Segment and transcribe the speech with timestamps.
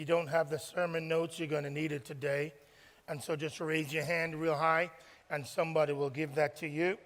[0.00, 2.54] you don't have the sermon notes, you're going to need it today.
[3.06, 4.90] And so just raise your hand real high
[5.28, 6.96] and somebody will give that to you.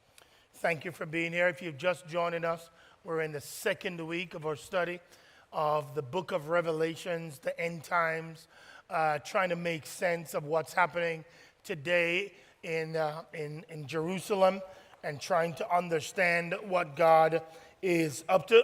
[0.56, 1.48] Thank you for being here.
[1.48, 2.68] If you've just joined us,
[3.02, 5.00] we're in the second week of our study
[5.54, 8.46] of the book of Revelations, the end times,
[8.90, 11.24] uh, trying to make sense of what's happening
[11.64, 12.30] today
[12.62, 14.60] in, uh, in, in Jerusalem
[15.02, 17.40] and trying to understand what God
[17.80, 18.62] is up to.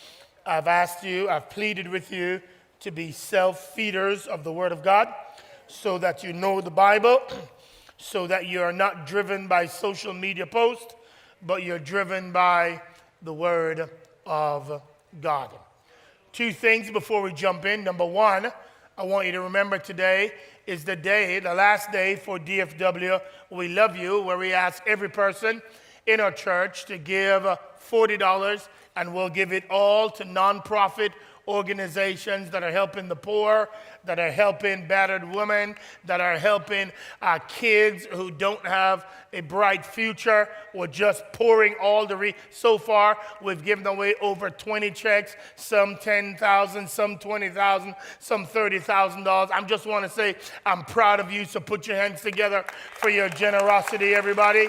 [0.46, 2.40] I've asked you, I've pleaded with you
[2.80, 5.08] to be self feeders of the Word of God
[5.66, 7.20] so that you know the Bible,
[7.96, 10.94] so that you are not driven by social media posts,
[11.46, 12.80] but you're driven by
[13.22, 13.90] the Word
[14.26, 14.82] of
[15.20, 15.50] God.
[16.32, 17.84] Two things before we jump in.
[17.84, 18.52] Number one,
[18.96, 20.32] I want you to remember today
[20.66, 23.20] is the day, the last day for DFW.
[23.50, 25.62] We love you, where we ask every person
[26.06, 31.10] in our church to give $40 and we'll give it all to nonprofit
[31.48, 33.68] organizations that are helping the poor,
[34.04, 35.74] that are helping battered women,
[36.04, 40.48] that are helping uh, kids who don't have a bright future.
[40.74, 43.16] We're just pouring all the re- so far.
[43.42, 49.50] We've given away over 20 checks, some 10,000, some 20,000, some 30,000 dollars.
[49.52, 51.44] I just want to say I'm proud of you.
[51.44, 54.68] So put your hands together for your generosity, everybody.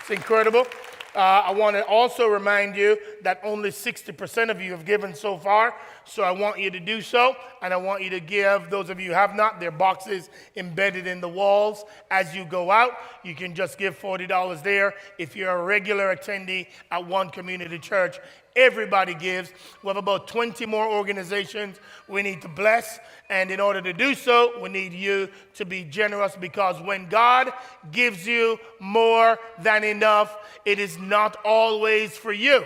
[0.00, 0.66] It's incredible.
[1.14, 5.38] Uh, I want to also remind you that only 60% of you have given so
[5.38, 5.74] far.
[6.04, 7.36] So I want you to do so.
[7.62, 10.28] And I want you to give, those of you who have not, there are boxes
[10.56, 11.84] embedded in the walls.
[12.10, 14.94] As you go out, you can just give $40 there.
[15.18, 18.18] If you're a regular attendee at one community church,
[18.56, 19.50] Everybody gives.
[19.82, 21.76] We have about 20 more organizations
[22.08, 23.00] we need to bless.
[23.28, 27.52] And in order to do so, we need you to be generous because when God
[27.90, 32.64] gives you more than enough, it is not always for you.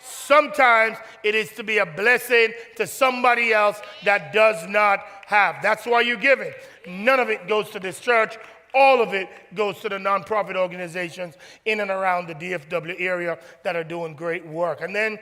[0.00, 5.56] Sometimes it is to be a blessing to somebody else that does not have.
[5.62, 6.54] That's why you give it.
[6.86, 8.38] None of it goes to this church
[8.74, 13.76] all of it goes to the nonprofit organizations in and around the DFW area that
[13.76, 14.80] are doing great work.
[14.80, 15.18] And then,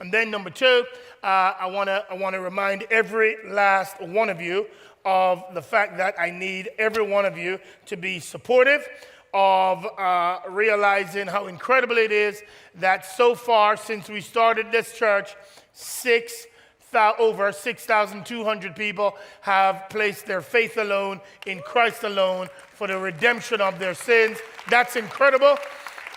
[0.00, 0.84] and then number two,
[1.22, 4.66] uh, I want to I want to remind every last one of you
[5.04, 8.86] of the fact that I need every one of you to be supportive
[9.32, 12.42] of uh, realizing how incredible it is
[12.74, 15.36] that so far since we started this church,
[15.72, 16.46] six
[16.94, 23.78] over 6,200 people have placed their faith alone in Christ alone for the redemption of
[23.78, 24.38] their sins.
[24.68, 25.56] That's incredible.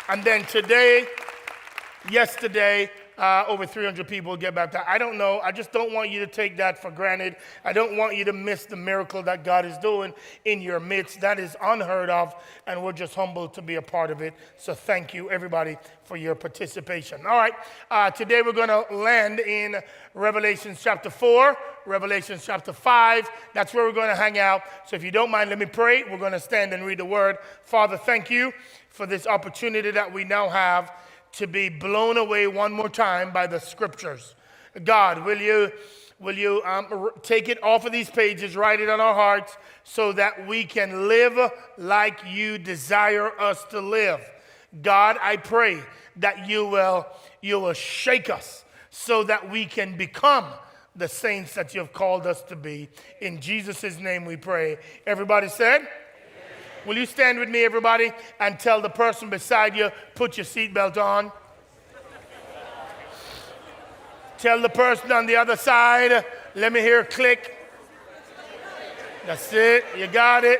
[0.10, 1.08] And then today,
[2.10, 4.86] yesterday, uh, over 300 people get baptized.
[4.88, 5.40] I don't know.
[5.44, 7.36] I just don't want you to take that for granted.
[7.64, 10.14] I don't want you to miss the miracle that God is doing
[10.46, 11.22] in your midst.
[11.22, 12.36] That is unheard of,
[12.68, 14.34] and we're just humbled to be a part of it.
[14.58, 17.26] So thank you, everybody, for your participation.
[17.26, 17.54] All right.
[17.90, 19.76] Uh, today we're going to land in
[20.14, 23.30] Revelation chapter 4, Revelation chapter 5.
[23.54, 24.62] That's where we're going to hang out.
[24.88, 26.04] So if you don't mind, let me pray.
[26.04, 27.38] We're going to stand and read the word.
[27.64, 28.54] Father, thank you
[28.90, 30.92] for this opportunity that we now have
[31.34, 34.36] to be blown away one more time by the scriptures.
[34.84, 35.72] God, will you,
[36.20, 40.12] will you um, take it off of these pages, write it on our hearts, so
[40.14, 44.22] that we can live like you desire us to live?
[44.82, 45.80] God, I pray
[46.18, 47.06] that you will,
[47.42, 50.46] you will shake us so that we can become
[50.96, 52.90] the saints that you have called us to be.
[53.22, 54.78] In Jesus' name we pray.
[55.08, 55.88] Everybody said,
[56.86, 60.98] Will you stand with me, everybody, and tell the person beside you, put your seatbelt
[60.98, 61.32] on?
[64.38, 67.56] tell the person on the other side, let me hear a click.
[69.26, 69.86] That's it.
[69.98, 70.60] You got it.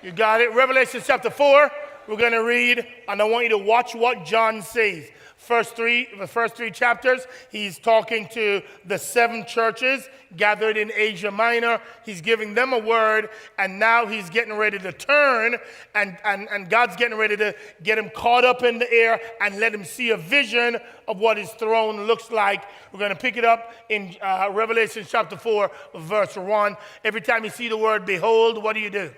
[0.00, 0.52] You got it.
[0.52, 1.70] Revelation chapter 4,
[2.06, 5.10] we're going to read, and I want you to watch what John says
[5.42, 11.30] first three, the first three chapters, he's talking to the seven churches gathered in Asia
[11.30, 11.80] Minor.
[12.04, 15.56] He's giving them a word, and now he's getting ready to turn,
[15.94, 19.58] and, and, and God's getting ready to get him caught up in the air and
[19.58, 22.62] let him see a vision of what his throne looks like.
[22.92, 26.76] We're going to pick it up in uh, Revelation chapter 4, verse 1.
[27.04, 29.10] Every time you see the word behold, what do you do?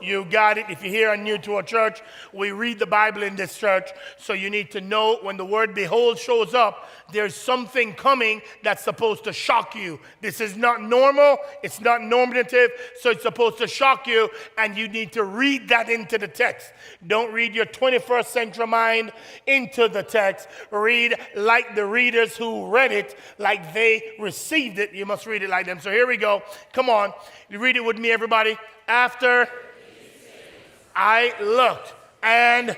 [0.00, 0.66] You got it.
[0.68, 2.02] If you're here and new to a church,
[2.32, 3.90] we read the Bible in this church.
[4.18, 8.84] So you need to know when the word behold shows up, there's something coming that's
[8.84, 10.00] supposed to shock you.
[10.20, 12.70] This is not normal, it's not normative,
[13.00, 16.72] so it's supposed to shock you, and you need to read that into the text.
[17.06, 19.12] Don't read your 21st century mind
[19.46, 20.48] into the text.
[20.70, 24.92] Read like the readers who read it, like they received it.
[24.92, 25.80] You must read it like them.
[25.80, 26.42] So here we go.
[26.72, 27.12] Come on.
[27.50, 28.56] Read it with me, everybody.
[28.86, 29.48] After
[31.02, 32.76] I looked, and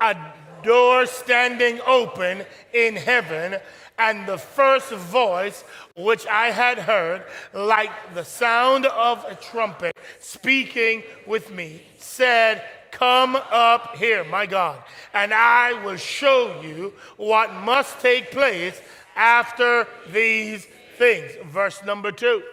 [0.00, 0.16] a
[0.62, 3.56] door standing open in heaven,
[3.98, 5.64] And the first voice
[5.96, 12.62] which I had heard, like the sound of a trumpet speaking with me, said,
[12.92, 14.78] Come up here, my God,
[15.12, 18.80] and I will show you what must take place
[19.16, 20.66] after these
[20.98, 21.32] things.
[21.46, 22.44] Verse number two.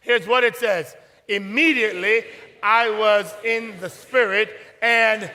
[0.00, 0.96] Here's what it says
[1.28, 2.24] Immediately
[2.62, 4.50] I was in the Spirit,
[4.82, 5.30] and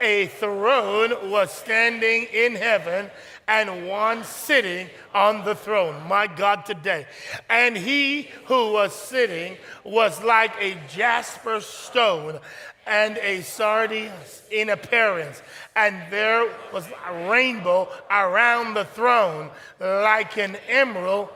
[0.00, 3.10] a throne was standing in heaven
[3.48, 6.06] and one sitting on the throne.
[6.06, 7.06] My God, today.
[7.48, 12.38] And he who was sitting was like a jasper stone
[12.86, 15.42] and a sardius in appearance.
[15.74, 19.50] And there was a rainbow around the throne
[19.80, 21.30] like an emerald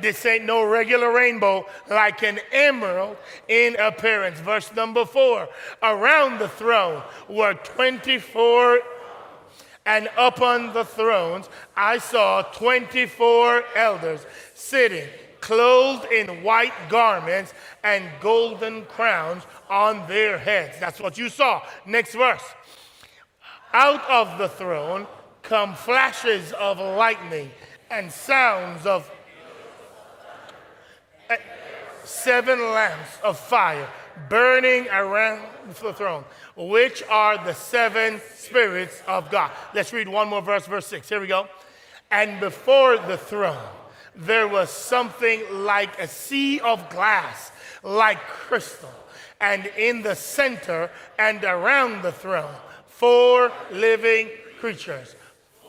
[0.00, 3.16] this ain't no regular rainbow, like an emerald
[3.48, 4.38] in appearance.
[4.40, 5.48] Verse number four
[5.82, 8.80] Around the throne were 24,
[9.84, 15.08] and upon the thrones I saw 24 elders sitting,
[15.40, 17.54] clothed in white garments
[17.84, 20.78] and golden crowns on their heads.
[20.80, 21.62] That's what you saw.
[21.86, 22.42] Next verse.
[23.72, 25.06] Out of the throne
[25.42, 27.50] come flashes of lightning
[27.90, 29.10] and sounds of
[32.04, 33.88] seven lamps of fire
[34.28, 35.42] burning around
[35.82, 36.24] the throne,
[36.56, 39.50] which are the seven spirits of God.
[39.74, 41.08] Let's read one more verse, verse 6.
[41.08, 41.48] Here we go.
[42.10, 43.68] And before the throne,
[44.14, 47.52] there was something like a sea of glass,
[47.82, 48.92] like crystal.
[49.40, 52.54] And in the center and around the throne,
[52.86, 55.14] four living creatures,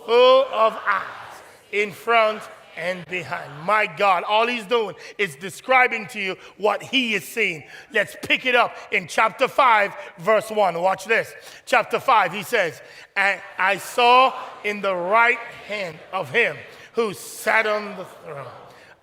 [0.06, 2.42] full of eyes in front
[2.78, 3.52] and behind.
[3.64, 7.64] My God, all he's doing is describing to you what he is seeing.
[7.92, 10.80] Let's pick it up in chapter 5, verse 1.
[10.82, 11.34] Watch this.
[11.66, 12.82] Chapter 5, he says,
[13.16, 14.34] And I saw
[14.64, 16.56] in the right hand of him
[16.94, 18.48] who sat on the throne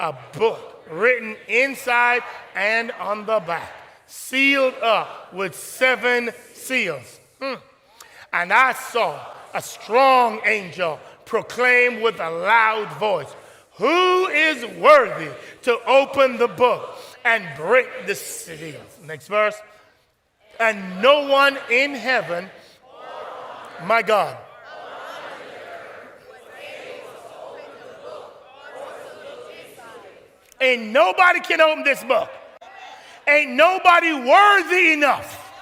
[0.01, 2.23] a book written inside
[2.55, 3.73] and on the back,
[4.07, 7.21] sealed up with seven seals.
[7.41, 7.55] Hmm.
[8.33, 9.19] And I saw
[9.55, 13.33] a strong angel proclaim with a loud voice
[13.77, 15.31] who is worthy
[15.63, 18.99] to open the book and break the seals?
[19.03, 19.57] Next verse.
[20.61, 22.49] And no one in heaven,
[23.85, 24.39] my God,
[30.61, 32.31] Ain't nobody can open this book.
[33.27, 35.53] Ain't nobody worthy enough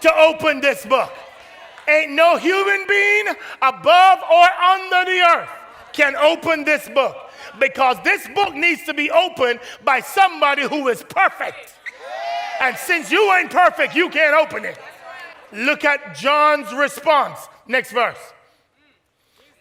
[0.00, 1.12] to open this book.
[1.86, 3.28] Ain't no human being
[3.62, 5.48] above or under the earth
[5.92, 7.27] can open this book
[7.58, 11.74] because this book needs to be opened by somebody who is perfect.
[12.60, 14.78] And since you ain't perfect, you can't open it.
[15.52, 17.38] Look at John's response.
[17.66, 18.18] Next verse.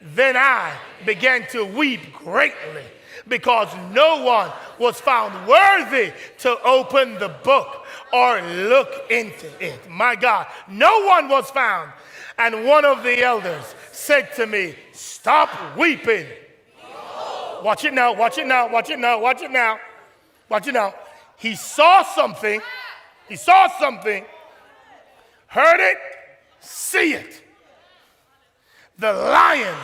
[0.01, 2.83] Then I began to weep greatly
[3.27, 9.79] because no one was found worthy to open the book or look into it.
[9.89, 11.91] My God, no one was found.
[12.38, 16.27] And one of the elders said to me, Stop weeping.
[17.63, 19.80] Watch it now, watch it now, watch it now, watch it now.
[20.50, 20.94] Watch it now.
[21.38, 22.62] He saw something,
[23.27, 24.25] he saw something,
[25.48, 25.98] heard it,
[26.59, 27.44] see it.
[28.98, 29.77] The lion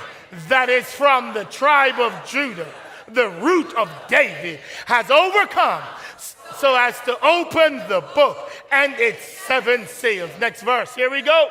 [0.48, 2.68] that is from the tribe of Judah,
[3.08, 5.84] the root of David, has overcome
[6.58, 10.32] so as to open the book and its seven seals.
[10.40, 11.50] Next verse, here we go.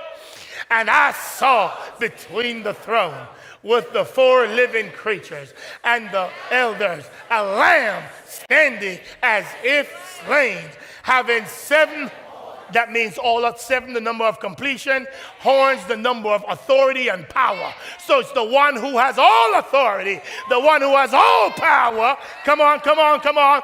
[0.71, 3.27] And I saw between the throne
[3.63, 5.55] with the four living creatures
[5.85, 10.65] and the elders, a lamb standing as if slain,
[11.03, 12.11] having seven
[12.73, 15.07] that means all of seven, the number of completion.
[15.41, 17.75] Horns, the number of authority and power.
[18.07, 22.17] So it's the one who has all authority, the one who has all power.
[22.47, 23.61] Come on, come on, come on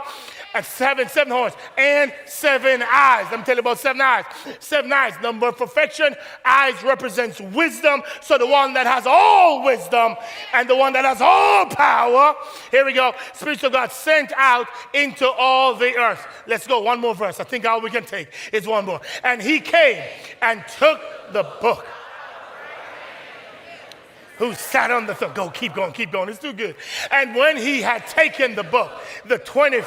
[0.55, 3.27] and seven, seven horns, and seven eyes.
[3.31, 4.25] Let me tell you about seven eyes.
[4.61, 6.15] Seven eyes, number of perfection.
[6.45, 8.03] Eyes represents wisdom.
[8.23, 10.17] So the one that has all wisdom
[10.55, 12.35] and the one that has all power.
[12.71, 13.13] Here we go.
[13.35, 16.27] Spirit of God sent out into all the earth.
[16.47, 16.81] Let's go.
[16.81, 17.41] One more verse.
[17.41, 19.01] I think all we can take is one more.
[19.25, 20.03] And he came
[20.41, 21.01] and took
[21.33, 21.87] the book
[24.39, 25.35] who sat on the throne.
[25.35, 26.29] Go, keep going, keep going.
[26.29, 26.77] It's too good.
[27.11, 28.91] And when he had taken the book,
[29.27, 29.83] the 20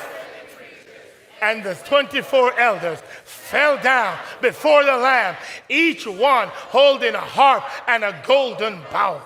[1.41, 5.35] and the 24 elders fell down before the Lamb,
[5.67, 9.21] each one holding a harp and a golden bowl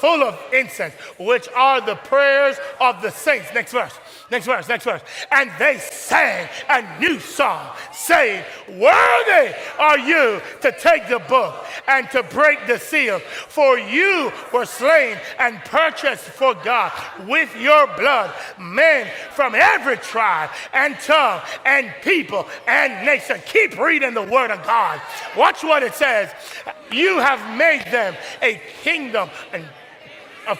[0.00, 3.48] full of incense, which are the prayers of the saints.
[3.54, 3.92] Next verse.
[4.30, 5.02] Next verse, next verse.
[5.32, 11.54] And they sang a new song, saying, Worthy are you to take the book
[11.88, 16.92] and to break the seal, for you were slain and purchased for God
[17.26, 23.40] with your blood men from every tribe and tongue and people and nation.
[23.46, 25.00] Keep reading the word of God.
[25.36, 26.30] Watch what it says.
[26.92, 29.64] You have made them a kingdom and
[30.46, 30.56] a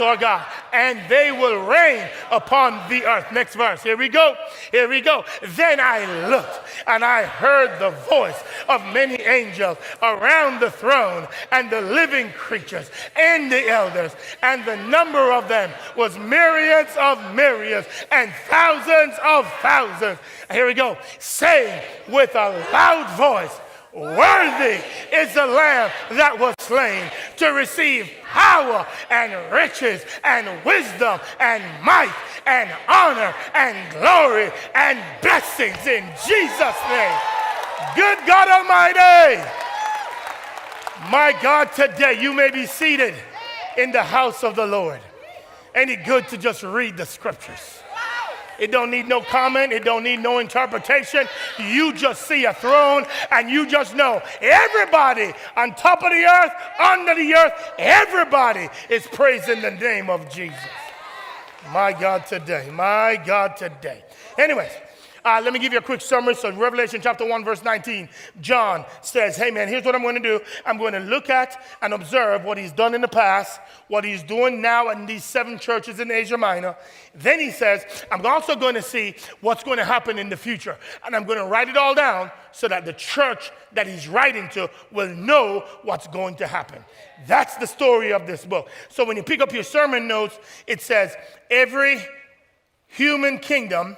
[0.00, 3.30] to our God, and they will reign upon the earth.
[3.32, 3.82] Next verse.
[3.82, 4.34] Here we go.
[4.70, 5.24] Here we go.
[5.42, 11.68] Then I looked and I heard the voice of many angels around the throne and
[11.68, 17.86] the living creatures and the elders, and the number of them was myriads of myriads
[18.10, 20.18] and thousands of thousands.
[20.50, 20.96] Here we go.
[21.18, 23.60] Saying with a loud voice,
[23.92, 24.78] Worthy
[25.12, 32.14] is the Lamb that was slain to receive power and riches and wisdom and might
[32.46, 37.18] and honor and glory and blessings in Jesus' name.
[37.96, 39.42] Good God Almighty.
[41.10, 43.14] My God, today you may be seated
[43.76, 45.00] in the house of the Lord.
[45.74, 47.82] Ain't it good to just read the scriptures?
[48.60, 49.72] It don't need no comment.
[49.72, 51.26] It don't need no interpretation.
[51.58, 56.52] You just see a throne and you just know everybody on top of the earth,
[56.78, 60.58] under the earth, everybody is praising the name of Jesus.
[61.72, 62.68] My God today.
[62.70, 64.02] My God today.
[64.38, 64.72] Anyways,
[65.24, 66.34] uh, let me give you a quick summary.
[66.34, 68.08] So, Revelation chapter 1, verse 19,
[68.40, 70.40] John says, Hey, man, here's what I'm going to do.
[70.64, 74.22] I'm going to look at and observe what he's done in the past, what he's
[74.22, 76.76] doing now in these seven churches in Asia Minor.
[77.14, 80.76] Then he says, I'm also going to see what's going to happen in the future.
[81.04, 84.48] And I'm going to write it all down so that the church that he's writing
[84.50, 86.84] to will know what's going to happen.
[87.26, 88.68] That's the story of this book.
[88.88, 91.14] So, when you pick up your sermon notes, it says,
[91.50, 92.00] Every
[92.86, 93.96] human kingdom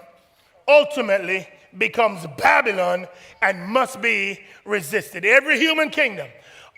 [0.69, 3.07] ultimately becomes Babylon
[3.41, 5.25] and must be resisted.
[5.25, 6.29] Every human kingdom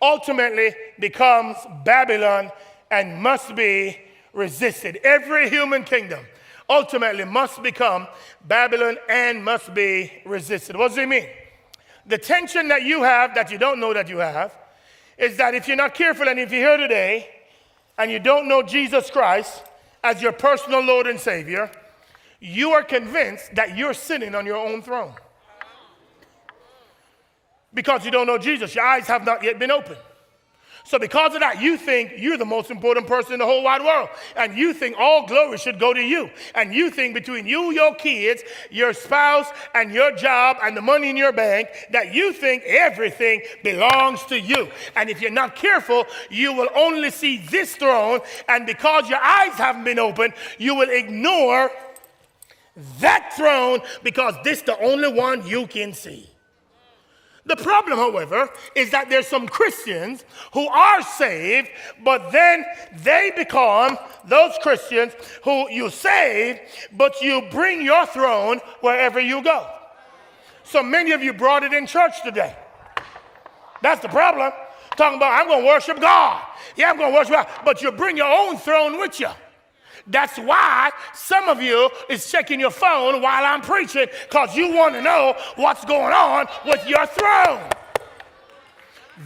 [0.00, 2.50] ultimately becomes Babylon
[2.90, 3.98] and must be
[4.32, 4.98] resisted.
[5.02, 6.24] Every human kingdom
[6.68, 8.06] ultimately must become
[8.46, 10.76] Babylon and must be resisted.
[10.76, 11.28] What does it mean?
[12.06, 14.54] The tension that you have that you don't know that you have
[15.16, 17.28] is that if you're not careful and if you're here today
[17.96, 19.62] and you don't know Jesus Christ
[20.02, 21.70] as your personal Lord and Savior,
[22.44, 25.14] you are convinced that you're sitting on your own throne.
[27.72, 29.98] Because you don't know Jesus, your eyes have not yet been opened.
[30.86, 33.82] So, because of that, you think you're the most important person in the whole wide
[33.82, 34.10] world.
[34.36, 36.28] And you think all glory should go to you.
[36.54, 41.08] And you think between you, your kids, your spouse, and your job, and the money
[41.08, 44.68] in your bank, that you think everything belongs to you.
[44.94, 48.20] And if you're not careful, you will only see this throne.
[48.46, 51.70] And because your eyes haven't been opened, you will ignore
[53.00, 56.28] that throne because this the only one you can see.
[57.46, 61.68] The problem, however, is that there's some Christians who are saved,
[62.02, 62.64] but then
[63.02, 65.12] they become those Christians
[65.42, 66.58] who you save,
[66.96, 69.68] but you bring your throne wherever you go.
[70.64, 72.56] So many of you brought it in church today.
[73.82, 74.50] That's the problem.
[74.96, 76.42] Talking about, I'm going to worship God.
[76.76, 77.48] Yeah, I'm going to worship God.
[77.64, 79.28] But you bring your own throne with you.
[80.06, 84.94] That's why some of you is checking your phone while I'm preaching because you want
[84.94, 87.70] to know what's going on with your throne.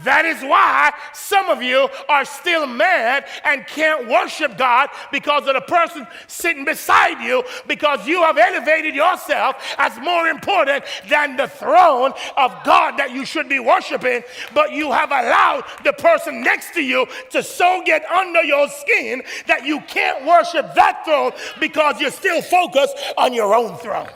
[0.05, 5.55] That is why some of you are still mad and can't worship God because of
[5.55, 11.49] the person sitting beside you because you have elevated yourself as more important than the
[11.49, 16.75] throne of God that you should be worshiping, but you have allowed the person next
[16.75, 21.99] to you to so get under your skin that you can't worship that throne because
[21.99, 24.09] you're still focused on your own throne.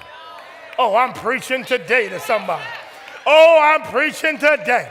[0.78, 2.64] Oh, I'm preaching today to somebody.
[3.24, 4.90] Oh, I'm preaching today.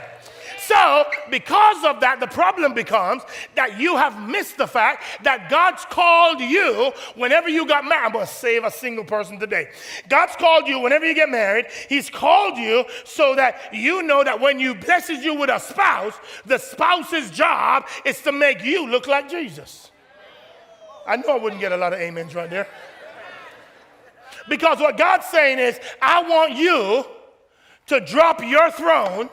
[0.66, 3.22] So, because of that, the problem becomes
[3.56, 8.06] that you have missed the fact that God's called you whenever you got married.
[8.06, 9.70] I'm going to save a single person today.
[10.08, 11.66] God's called you whenever you get married.
[11.88, 16.14] He's called you so that you know that when you blesses you with a spouse,
[16.46, 19.90] the spouse's job is to make you look like Jesus.
[21.08, 22.68] I know I wouldn't get a lot of amens right there.
[24.48, 27.04] Because what God's saying is, I want you
[27.86, 29.28] to drop your throne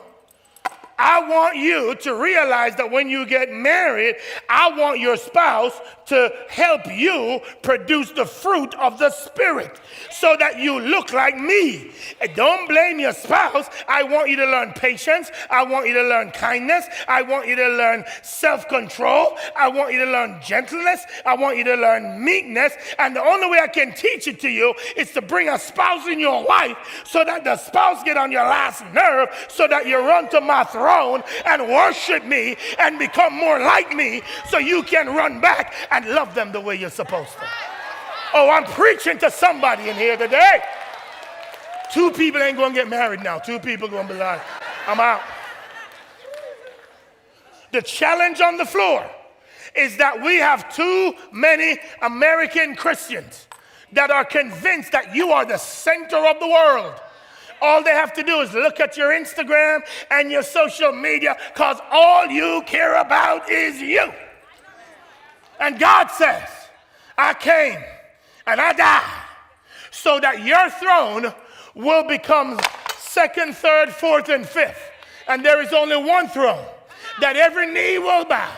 [1.00, 4.16] I want you to realize that when you get married,
[4.50, 5.72] I want your spouse
[6.06, 9.80] to help you produce the fruit of the Spirit
[10.10, 11.92] so that you look like me.
[12.34, 13.66] Don't blame your spouse.
[13.88, 15.30] I want you to learn patience.
[15.48, 16.84] I want you to learn kindness.
[17.08, 19.38] I want you to learn self control.
[19.56, 21.00] I want you to learn gentleness.
[21.24, 22.74] I want you to learn meekness.
[22.98, 26.06] And the only way I can teach it to you is to bring a spouse
[26.08, 26.76] in your life
[27.06, 30.64] so that the spouse get on your last nerve so that you run to my
[30.90, 36.06] throne and worship me and become more like me so you can run back and
[36.06, 37.46] love them the way you're supposed to.
[38.34, 40.62] Oh, I'm preaching to somebody in here today.
[41.92, 43.38] Two people ain't gonna get married now.
[43.38, 44.40] Two people gonna be like,
[44.86, 45.22] I'm out.
[47.72, 49.08] The challenge on the floor
[49.76, 53.46] is that we have too many American Christians
[53.92, 56.94] that are convinced that you are the center of the world.
[57.62, 61.78] All they have to do is look at your Instagram and your social media because
[61.90, 64.12] all you care about is you.
[65.58, 66.48] And God says,
[67.18, 67.82] I came
[68.46, 69.24] and I died
[69.90, 71.34] so that your throne
[71.74, 72.58] will become
[72.96, 74.80] second, third, fourth, and fifth.
[75.28, 76.64] And there is only one throne
[77.20, 78.50] that every knee will bow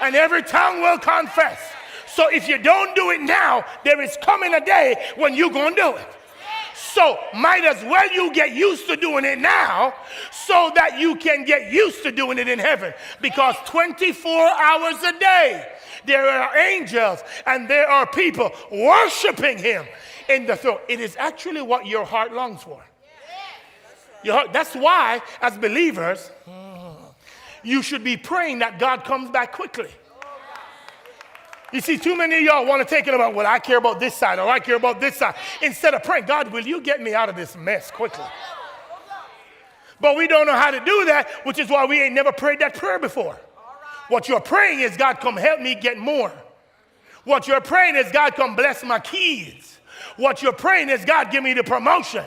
[0.00, 1.58] and every tongue will confess.
[2.06, 5.74] So if you don't do it now, there is coming a day when you're going
[5.74, 6.06] to do it.
[6.92, 9.94] So might as well you get used to doing it now
[10.30, 12.92] so that you can get used to doing it in heaven.
[13.20, 15.72] Because 24 hours a day,
[16.04, 19.86] there are angels and there are people worshiping him
[20.28, 20.78] in the throne.
[20.88, 22.84] It is actually what your heart longs for.
[24.22, 26.30] Your heart, that's why, as believers,
[27.62, 29.90] you should be praying that God comes back quickly.
[31.74, 33.98] You see, too many of y'all want to take it about, well, I care about
[33.98, 35.34] this side or I care about this side.
[35.60, 38.24] Instead of praying, God, will you get me out of this mess quickly?
[40.00, 42.60] But we don't know how to do that, which is why we ain't never prayed
[42.60, 43.36] that prayer before.
[44.06, 46.30] What you're praying is, God, come help me get more.
[47.24, 49.80] What you're praying is, God, come bless my kids.
[50.16, 52.24] What you're praying is, God, give me the promotion.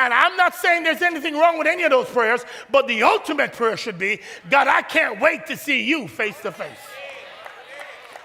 [0.00, 3.52] And I'm not saying there's anything wrong with any of those prayers, but the ultimate
[3.52, 4.18] prayer should be,
[4.50, 6.89] God, I can't wait to see you face to face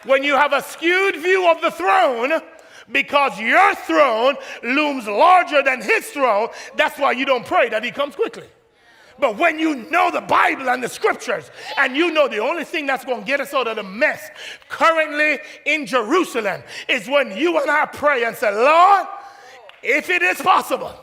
[0.05, 2.33] when you have a skewed view of the throne,
[2.91, 7.91] because your throne looms larger than his throne, that's why you don't pray that he
[7.91, 8.47] comes quickly.
[9.17, 12.85] But when you know the Bible and the scriptures, and you know the only thing
[12.85, 14.29] that's going to get us out of the mess
[14.67, 19.07] currently in Jerusalem is when you and I pray and say, Lord,
[19.81, 20.93] if it is possible,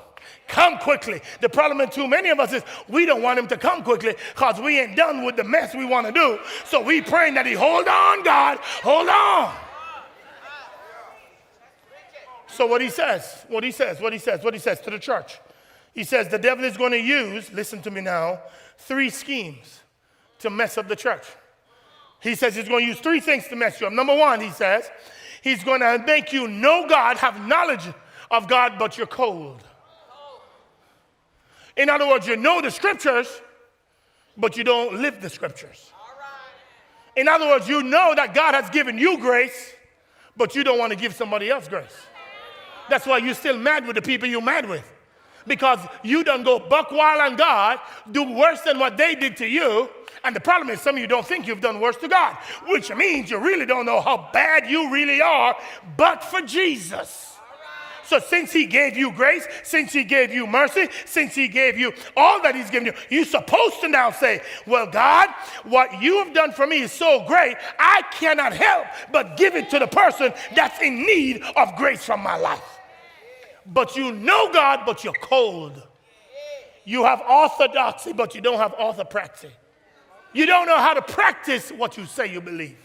[0.53, 1.21] come quickly.
[1.41, 4.15] The problem in too many of us is we don't want him to come quickly
[4.35, 6.39] because we ain't done with the mess we want to do.
[6.67, 9.53] So we praying that he hold on, God, hold on.
[12.49, 14.99] So what he says, what he says, what he says, what he says to the
[14.99, 15.41] church.
[15.95, 18.41] He says the devil is going to use, listen to me now,
[18.77, 19.81] three schemes
[20.41, 21.27] to mess up the church.
[22.21, 23.93] He says he's going to use three things to mess you up.
[23.93, 24.91] Number one, he says,
[25.43, 27.89] he's going to make you know God, have knowledge
[28.31, 29.65] of God, but you're cold.
[31.77, 33.29] In other words, you know the scriptures,
[34.37, 35.91] but you don't live the scriptures.
[37.17, 39.75] In other words, you know that God has given you grace,
[40.37, 41.95] but you don't want to give somebody else grace.
[42.89, 44.91] That's why you're still mad with the people you're mad with.
[45.47, 47.81] Because you don't go buck wild on God,
[48.11, 49.89] do worse than what they did to you.
[50.25, 52.37] And the problem is, some of you don't think you've done worse to God,
[52.69, 55.57] which means you really don't know how bad you really are,
[55.97, 57.32] but for Jesus.
[58.13, 61.95] So since he gave you grace, since he gave you mercy, since he gave you
[62.15, 65.31] all that he's given you, you're supposed to now say, Well, God,
[65.65, 69.71] what you have done for me is so great, I cannot help but give it
[69.71, 72.81] to the person that's in need of grace from my life.
[73.65, 75.83] But you know God, but you're cold.
[76.85, 79.53] You have orthodoxy, but you don't have orthopraxy.
[80.35, 82.77] You don't know how to practice what you say you believe.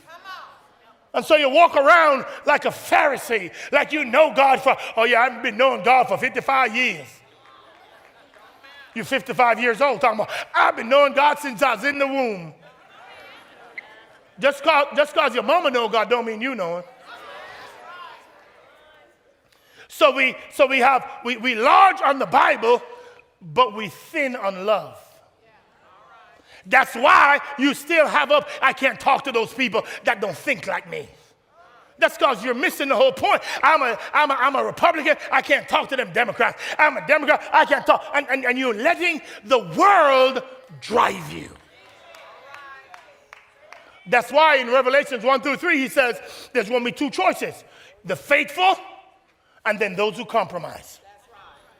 [1.17, 5.21] And so you walk around like a Pharisee, like you know God for, oh yeah,
[5.21, 7.07] I've been knowing God for 55 years.
[8.93, 12.05] You're 55 years old, talking about, I've been knowing God since I was in the
[12.05, 12.53] womb.
[14.39, 16.83] Just cause, just cause your mama know God don't mean you know him.
[19.87, 22.79] So we, so we have, we, we large on the Bible,
[23.41, 24.99] but we thin on love.
[26.67, 30.67] That's why you still have up, I can't talk to those people that don't think
[30.67, 31.07] like me.
[31.99, 33.41] That's because you're missing the whole point.
[33.63, 35.15] I'm a, I'm, a, I'm a Republican.
[35.31, 36.61] I can't talk to them Democrats.
[36.77, 37.43] I'm a Democrat.
[37.51, 38.03] I can't talk.
[38.13, 40.43] And, and, and you're letting the world
[40.79, 41.49] drive you.
[44.09, 46.19] That's why in Revelations 1 through 3, he says
[46.53, 47.63] there's going to be two choices
[48.05, 48.75] the faithful
[49.65, 50.99] and then those who compromise.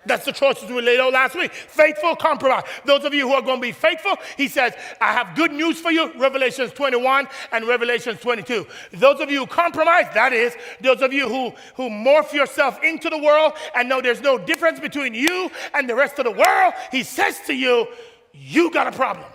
[0.08, 1.52] That's the choices we laid out last week.
[1.52, 2.64] Faithful, compromise.
[2.86, 5.80] Those of you who are going to be faithful, he says, I have good news
[5.80, 8.66] for you, Revelations 21 and Revelations 22.
[8.94, 13.10] Those of you who compromise, that is, those of you who, who morph yourself into
[13.10, 16.74] the world and know there's no difference between you and the rest of the world,
[16.92, 17.88] he says to you,
[18.34, 19.28] you got a problem.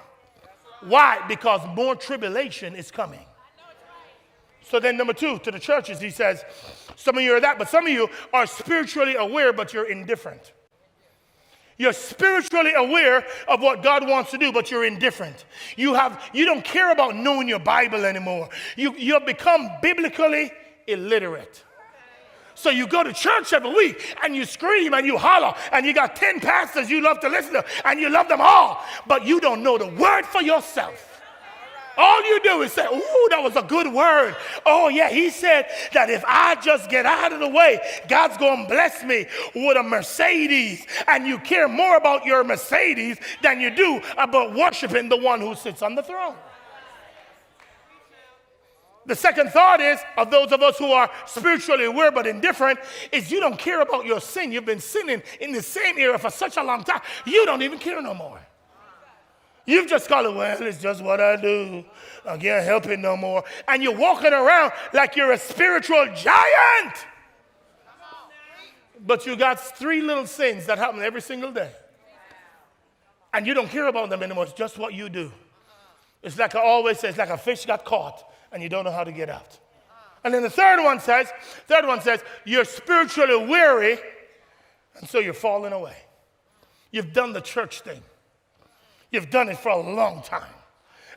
[0.81, 1.25] Why?
[1.29, 3.25] Because more tribulation is coming.
[4.63, 6.45] So then, number two, to the churches, he says,
[6.97, 10.53] some of you are that, but some of you are spiritually aware, but you're indifferent.
[11.79, 15.45] You're spiritually aware of what God wants to do, but you're indifferent.
[15.77, 18.49] You, have, you don't care about knowing your Bible anymore.
[18.77, 20.53] You, you have become biblically
[20.87, 21.65] illiterate.
[22.55, 25.95] So you go to church every week and you scream and you holler and you
[25.95, 29.41] got 10 pastors you love to listen to and you love them all, but you
[29.41, 31.12] don't know the word for yourself.
[31.97, 34.37] All you do is say, Ooh, that was a good word.
[34.65, 38.67] Oh, yeah, he said that if I just get out of the way, God's going
[38.67, 40.87] to bless me with a Mercedes.
[41.07, 45.55] And you care more about your Mercedes than you do about worshiping the one who
[45.55, 46.35] sits on the throne.
[49.05, 52.79] The second thought is of those of us who are spiritually aware but indifferent
[53.11, 54.53] is you don't care about your sin.
[54.53, 57.01] You've been sinning in the same area for such a long time.
[57.27, 58.41] You don't even care no more.
[59.65, 61.85] You've just got it, well, it's just what I do.
[62.27, 63.45] I can't help it no more.
[63.69, 67.07] And you're walking around like you're a spiritual giant.
[69.05, 71.71] But you got three little sins that happen every single day.
[73.33, 74.45] And you don't care about them anymore.
[74.45, 75.33] It's just what you do.
[76.23, 78.93] It's like I always say, it's like a fish got caught and you don't know
[78.93, 79.59] how to get out.
[80.25, 81.33] And then the third one says,
[81.67, 83.99] third one says, you're spiritually weary,
[84.97, 85.97] and so you're falling away.
[86.93, 88.03] You've done the church thing.
[89.13, 90.51] You've done it for a long time.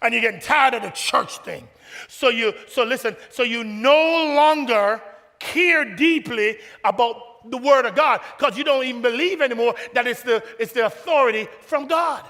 [0.02, 1.68] And you're getting tired of the church thing.
[2.08, 5.02] So you so listen, so you no longer
[5.40, 10.22] care deeply about the word of God because you don't even believe anymore that it's
[10.22, 12.24] the it's the authority from God.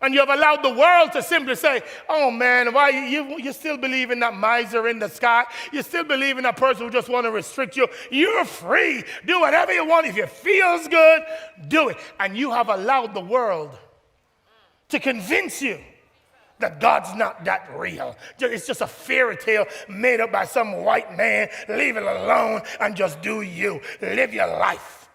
[0.00, 3.76] And you have allowed the world to simply say, oh man, why you, you, still
[3.76, 5.44] believe in that miser in the sky?
[5.72, 7.88] You still believe in that person who just want to restrict you?
[8.08, 9.02] You're free.
[9.26, 10.06] Do whatever you want.
[10.06, 11.22] If it feels good,
[11.66, 11.96] do it.
[12.20, 13.76] And you have allowed the world
[14.88, 15.78] to convince you
[16.58, 18.16] that God's not that real.
[18.40, 21.48] It's just a fairy tale made up by some white man.
[21.68, 23.80] Leave it alone and just do you.
[24.00, 25.08] Live your life.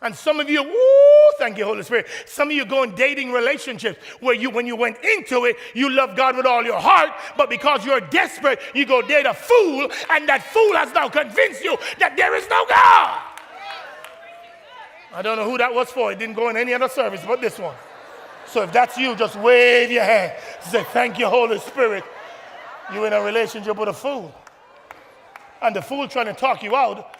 [0.00, 2.06] And some of you, woo, thank you, Holy Spirit.
[2.24, 5.90] Some of you go in dating relationships where you, when you went into it, you
[5.90, 9.90] love God with all your heart, but because you're desperate, you go date a fool,
[10.10, 13.20] and that fool has now convinced you that there is no God.
[15.14, 16.12] I don't know who that was for.
[16.12, 17.74] It didn't go in any other service but this one.
[18.48, 20.32] So if that's you, just wave your hand.
[20.62, 22.04] Say, Thank you, Holy Spirit.
[22.92, 24.34] You're in a relationship with a fool.
[25.60, 27.16] And the fool trying to talk you out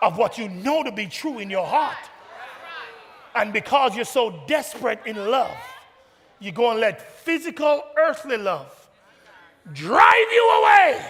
[0.00, 1.96] of what you know to be true in your heart.
[3.34, 5.56] And because you're so desperate in love,
[6.38, 8.78] you go and let physical, earthly love
[9.72, 11.06] drive you away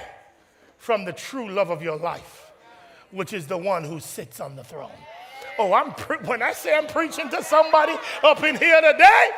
[0.77, 2.51] from the true love of your life,
[3.11, 4.90] which is the one who sits on the throne.
[5.59, 9.31] Oh, I'm pre- when I say I'm preaching to somebody up in here today,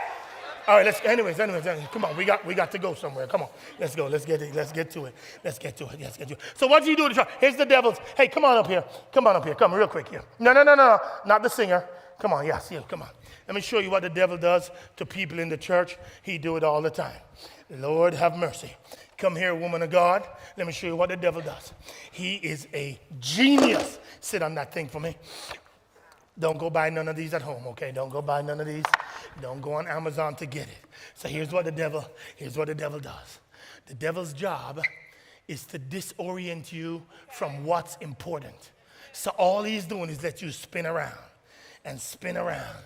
[0.66, 1.00] all right, let's.
[1.04, 2.16] Anyways, anyways, anyways, come on.
[2.16, 3.26] We got we got to go somewhere.
[3.26, 3.48] Come on,
[3.78, 4.06] let's go.
[4.06, 4.54] Let's get it.
[4.54, 5.14] Let's get to it.
[5.44, 6.00] Let's get to it.
[6.00, 6.40] Let's get to it.
[6.54, 7.26] So what do you do to try?
[7.40, 7.98] Here's the devil's.
[8.16, 8.84] Hey, come on up here.
[9.12, 9.54] Come on up here.
[9.54, 10.22] Come real quick here.
[10.38, 10.98] No, no, no, no, no.
[11.26, 11.84] not the singer.
[12.18, 13.08] Come on, yes, yeah, come on.
[13.46, 15.98] Let me show you what the devil does to people in the church.
[16.22, 17.20] He do it all the time.
[17.70, 18.74] Lord have mercy.
[19.18, 20.26] Come here, woman of God.
[20.56, 21.72] Let me show you what the devil does.
[22.12, 23.98] He is a genius.
[24.20, 25.16] Sit on that thing for me.
[26.38, 27.92] Don't go buy none of these at home, okay?
[27.92, 28.84] Don't go buy none of these.
[29.40, 30.78] Don't go on Amazon to get it.
[31.14, 32.04] So here's what the devil,
[32.36, 33.40] here's what the devil does.
[33.86, 34.80] The devil's job
[35.46, 38.70] is to disorient you from what's important.
[39.12, 41.18] So all he's doing is let you spin around
[41.84, 42.84] and spin around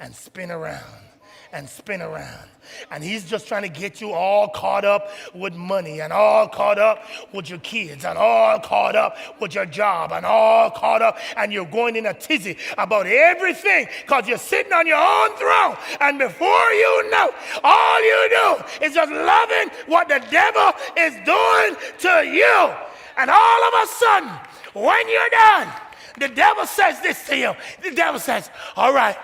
[0.00, 1.04] and spin around
[1.52, 2.48] and spin around.
[2.90, 6.78] And he's just trying to get you all caught up with money and all caught
[6.78, 11.18] up with your kids and all caught up with your job and all caught up
[11.36, 15.76] and you're going in a tizzy about everything because you're sitting on your own throne.
[16.00, 17.30] And before you know,
[17.64, 22.74] all you do is just loving what the devil is doing to you.
[23.16, 24.30] And all of a sudden,
[24.74, 25.72] when you're done,
[26.20, 27.54] the devil says this to you.
[27.82, 29.16] The devil says, All right,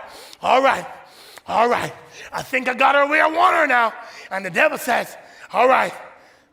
[0.42, 0.86] all right,
[1.46, 1.92] all right.
[2.32, 3.92] I think I got her where I want her now.
[4.30, 5.16] And the devil says,
[5.52, 5.92] All right,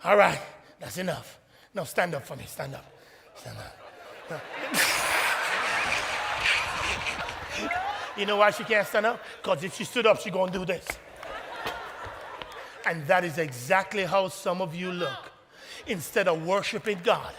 [0.04, 0.40] all right,
[0.80, 1.40] that's enough.
[1.74, 2.44] No, stand up for me.
[2.48, 2.86] Stand up.
[3.36, 3.78] Stand up.
[8.18, 9.22] you know why she can't stand up?
[9.42, 10.86] Because if she stood up, she's going to do this.
[12.86, 15.32] And that is exactly how some of you look.
[15.88, 17.34] Instead of worshiping God,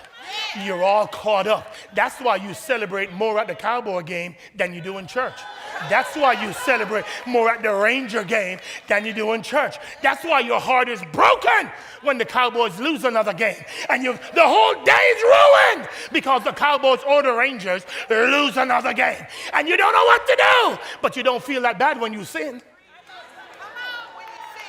[0.64, 1.74] You're all caught up.
[1.94, 5.38] That's why you celebrate more at the Cowboy game than you do in church.
[5.88, 9.76] That's why you celebrate more at the Ranger game than you do in church.
[10.02, 11.70] That's why your heart is broken
[12.02, 13.62] when the Cowboys lose another game.
[13.88, 18.92] And you the whole day is ruined because the Cowboys or the Rangers lose another
[18.92, 19.24] game.
[19.52, 22.24] And you don't know what to do, but you don't feel that bad when you
[22.24, 22.62] sin.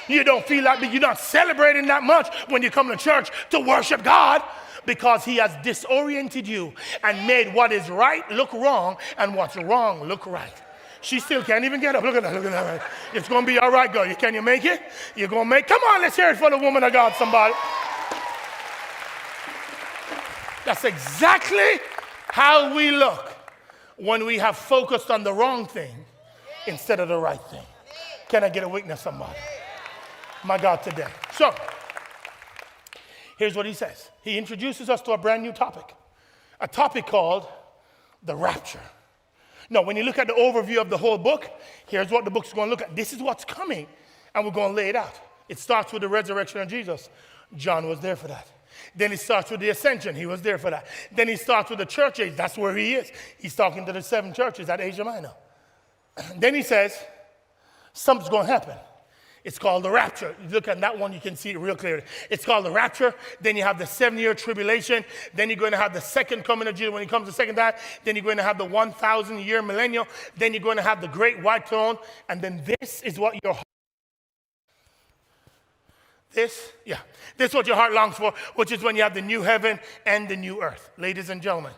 [0.08, 3.60] You don't feel like you're not celebrating that much when you come to church to
[3.60, 4.44] worship God
[4.86, 6.74] because He has disoriented you
[7.04, 10.63] and made what is right look wrong and what's wrong look right.
[11.04, 12.04] She still can't even get up.
[12.04, 12.34] Look at that.
[12.34, 12.82] Look at that.
[13.14, 14.06] It's going to be all right, girl.
[14.06, 14.82] You, Can you make it?
[15.16, 17.54] You're going to make Come on, let's hear it for the woman of God, somebody.
[20.66, 21.82] That's exactly
[22.30, 23.36] how we look
[23.98, 25.94] when we have focused on the wrong thing
[26.68, 27.64] instead of the right thing.
[28.30, 29.38] Can I get a witness, somebody?
[30.46, 31.08] My God, today.
[31.34, 31.54] So,
[33.38, 35.94] here's what he says He introduces us to a brand new topic,
[36.62, 37.46] a topic called
[38.24, 38.80] the rapture.
[39.74, 41.50] No, when you look at the overview of the whole book,
[41.88, 42.96] here's what the book's going to look at.
[42.96, 43.88] This is what's coming,
[44.36, 45.20] and we're going to lay it out.
[45.50, 47.10] It starts with the resurrection of Jesus.
[47.56, 48.48] John was there for that.
[48.96, 50.16] Then he starts with the ascension.
[50.16, 50.86] He was there for that.
[51.12, 52.36] Then he starts with the church age.
[52.36, 53.12] That's where he is.
[53.40, 55.34] He's talking to the seven churches at Asia Minor.
[56.38, 56.96] Then he says,
[57.94, 58.78] something's going to happen.
[59.44, 60.34] It's called the rapture.
[60.42, 62.04] You look at that one, you can see it real clearly.
[62.30, 63.14] It's called the rapture.
[63.42, 65.04] Then you have the seven year tribulation.
[65.34, 67.56] Then you're going to have the second coming of Jesus when he comes the second
[67.56, 67.74] time.
[68.06, 70.08] Then you're going to have the 1,000 year millennial.
[70.38, 71.98] Then you're going to have the great white throne.
[72.30, 73.58] And then this is what your.
[76.32, 77.00] This, yeah,
[77.38, 79.78] this is what your heart longs for, which is when you have the new heaven
[80.06, 80.90] and the new earth.
[80.98, 81.74] Ladies and gentlemen,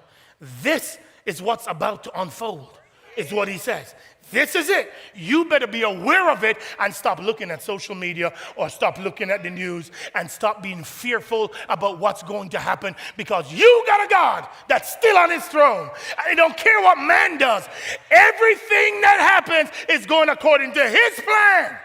[0.62, 2.80] this is what's about to unfold,
[3.18, 3.96] is what he says.
[4.32, 4.92] This is it.
[5.14, 9.30] You better be aware of it and stop looking at social media or stop looking
[9.30, 14.06] at the news and stop being fearful about what's going to happen because you got
[14.06, 15.90] a God that's still on his throne.
[16.18, 17.68] I don't care what man does.
[18.10, 21.78] Everything that happens is going according to his plan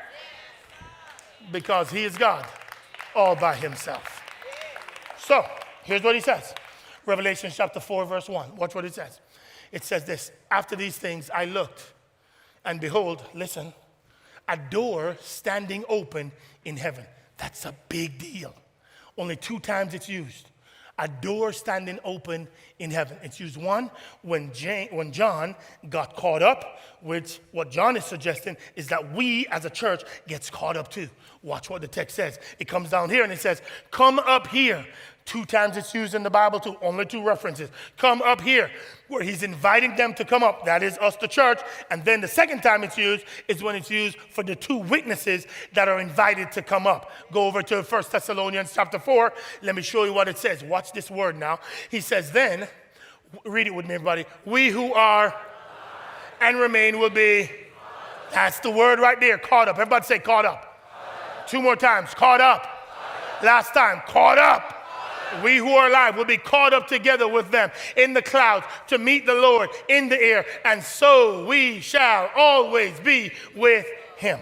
[1.53, 2.47] because he is God
[3.15, 4.23] all by himself.
[5.19, 5.45] So,
[5.83, 6.55] here's what he says
[7.05, 8.57] Revelation chapter 4, verse 1.
[8.57, 9.21] Watch what it says.
[9.73, 11.93] It says this After these things, I looked
[12.65, 13.73] and behold, listen,
[14.49, 16.33] a door standing open
[16.65, 17.05] in heaven.
[17.37, 18.55] That's a big deal.
[19.17, 20.51] Only two times it's used.
[20.99, 22.47] A door standing open
[22.79, 23.17] in heaven.
[23.23, 25.55] It's used one when, Jane, when John
[25.89, 30.51] got caught up, which what John is suggesting is that we as a church gets
[30.51, 31.09] caught up too.
[31.43, 32.39] Watch what the text says.
[32.59, 34.85] It comes down here and it says, Come up here
[35.31, 37.71] Two times it's used in the Bible, too, only two references.
[37.97, 38.69] Come up here,
[39.07, 40.65] where he's inviting them to come up.
[40.65, 41.61] That is us, the church.
[41.89, 45.47] And then the second time it's used is when it's used for the two witnesses
[45.73, 47.13] that are invited to come up.
[47.31, 49.33] Go over to 1 Thessalonians chapter 4.
[49.63, 50.65] Let me show you what it says.
[50.65, 51.61] Watch this word now.
[51.93, 52.67] He says, Then,
[53.45, 54.25] read it with me, everybody.
[54.45, 55.33] We who are
[56.41, 57.49] and remain will be.
[58.33, 59.77] That's the word right there, caught up.
[59.77, 60.63] Everybody say, caught up.
[60.63, 61.47] Caught up.
[61.47, 62.65] Two more times, caught up.
[62.65, 63.45] Caught up.
[63.45, 64.79] Last time, caught up
[65.43, 68.99] we who are alive will be caught up together with them in the clouds to
[68.99, 74.41] meet the Lord in the air, and so we shall always be with him.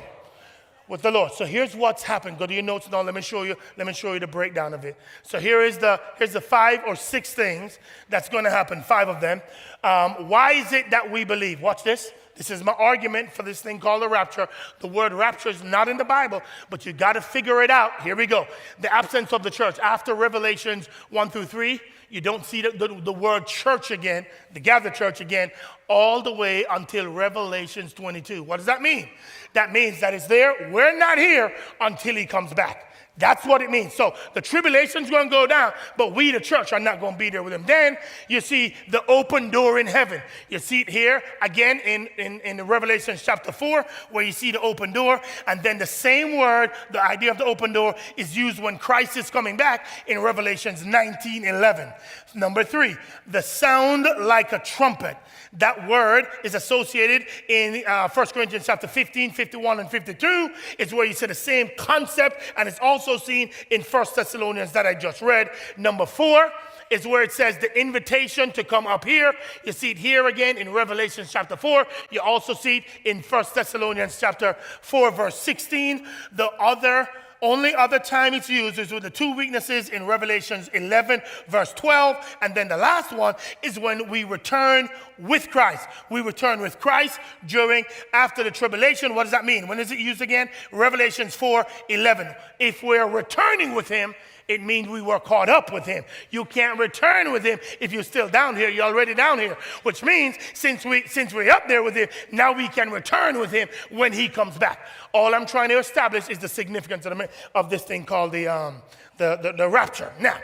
[0.89, 1.33] With the Lord.
[1.33, 2.39] So here's what's happened.
[2.39, 3.03] Go to your notes now.
[3.03, 3.57] Let me show you.
[3.77, 4.97] Let me show you the breakdown of it.
[5.23, 8.81] So here is the here's the five or six things that's going to happen.
[8.81, 9.43] Five of them.
[9.85, 11.61] Um, why is it that we believe?
[11.61, 12.11] Watch this.
[12.39, 14.49] This is my argument for this thing called the rapture.
[14.79, 18.01] The word rapture is not in the Bible, but you got to figure it out.
[18.03, 18.47] Here we go.
[18.81, 19.77] The absence of the church.
[19.81, 24.25] After Revelations 1 through 3, you don't see the, the, the word church again,
[24.55, 25.51] the gathered church again,
[25.89, 28.45] all the way until Revelations 22.
[28.45, 29.09] What does that mean?
[29.55, 30.71] That means that it's there.
[30.71, 32.88] We're not here until he comes back.
[33.19, 33.95] That's what it means.
[33.95, 37.19] So the tribulation's going to go down, but we, the church, are not going to
[37.19, 37.65] be there with him.
[37.67, 37.97] Then
[38.29, 40.23] you see the open door in heaven.
[40.49, 44.53] You see it here again in, in, in the Revelation chapter 4, where you see
[44.53, 45.21] the open door.
[45.47, 49.17] And then the same word, the idea of the open door, is used when Christ
[49.17, 51.93] is coming back in Revelations 19 11.
[52.35, 55.17] Number three, the sound like a trumpet.
[55.55, 60.51] That word is associated in uh, 1 Corinthians chapter 15, 51, and 52.
[60.79, 64.87] It's where you see the same concept, and it's also seen in 1 Thessalonians that
[64.87, 65.51] I just read.
[65.77, 66.51] Number four,
[66.91, 69.33] is where it says the invitation to come up here.
[69.65, 71.87] You see it here again in Revelation chapter 4.
[72.11, 76.07] You also see it in 1 Thessalonians chapter 4, verse 16.
[76.33, 77.09] The other
[77.41, 82.39] only other time it's used is with the two witnesses in Revelations 11, verse 12.
[82.43, 85.89] And then the last one is when we return with Christ.
[86.11, 89.15] We return with Christ during, after the tribulation.
[89.15, 89.69] What does that mean?
[89.69, 90.49] When is it used again?
[90.73, 92.35] Revelations 4, 11.
[92.59, 94.15] If we're returning with him,
[94.49, 96.05] It means we were caught up with him.
[96.31, 98.71] You can't return with him if you're still down here.
[98.71, 102.53] You're already down here, which means since we since we're up there with him, now
[102.53, 104.87] we can return with him when he comes back.
[105.13, 108.49] All I'm trying to establish is the significance of, the, of this thing called the,
[108.49, 108.83] um,
[109.19, 110.11] the, the, the rapture.
[110.19, 110.39] Now,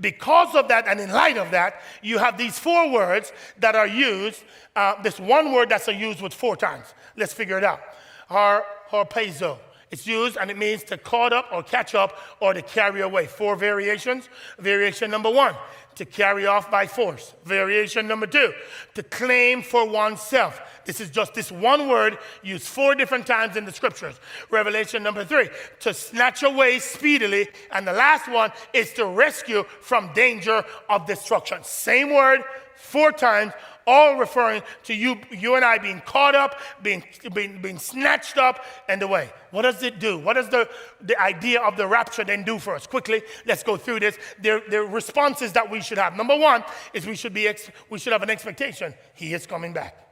[0.00, 3.86] because of that and in light of that, you have these four words that are
[3.86, 4.42] used,
[4.74, 6.86] uh, this one word that's used with four times.
[7.14, 7.80] Let's figure it out.
[8.28, 9.58] Har, harpazo.
[9.90, 13.26] It's used and it means to caught up or catch up or to carry away.
[13.26, 14.28] Four variations.
[14.58, 15.54] Variation number one,
[15.96, 17.34] to carry off by force.
[17.44, 18.52] Variation number two,
[18.94, 20.60] to claim for oneself.
[20.84, 24.18] This is just this one word used four different times in the scriptures.
[24.50, 25.48] Revelation number three,
[25.80, 27.48] to snatch away speedily.
[27.70, 31.62] And the last one is to rescue from danger of destruction.
[31.62, 32.42] Same word,
[32.76, 33.52] four times,
[33.86, 38.64] all referring to you, you and I being caught up, being, being, being snatched up
[38.88, 39.30] and away.
[39.50, 40.18] What does it do?
[40.18, 40.68] What does the,
[41.00, 42.86] the idea of the rapture then do for us?
[42.86, 44.18] Quickly, let's go through this.
[44.40, 46.16] There, there are responses that we should have.
[46.16, 46.62] Number one
[46.94, 48.94] is we should, be ex- we should have an expectation.
[49.14, 50.09] He is coming back.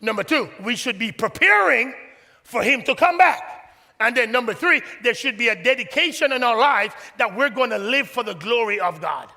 [0.00, 1.94] Number two, we should be preparing
[2.42, 3.42] for him to come back.
[4.00, 7.70] And then number three, there should be a dedication in our lives that we're going
[7.70, 9.28] to live for the glory of God.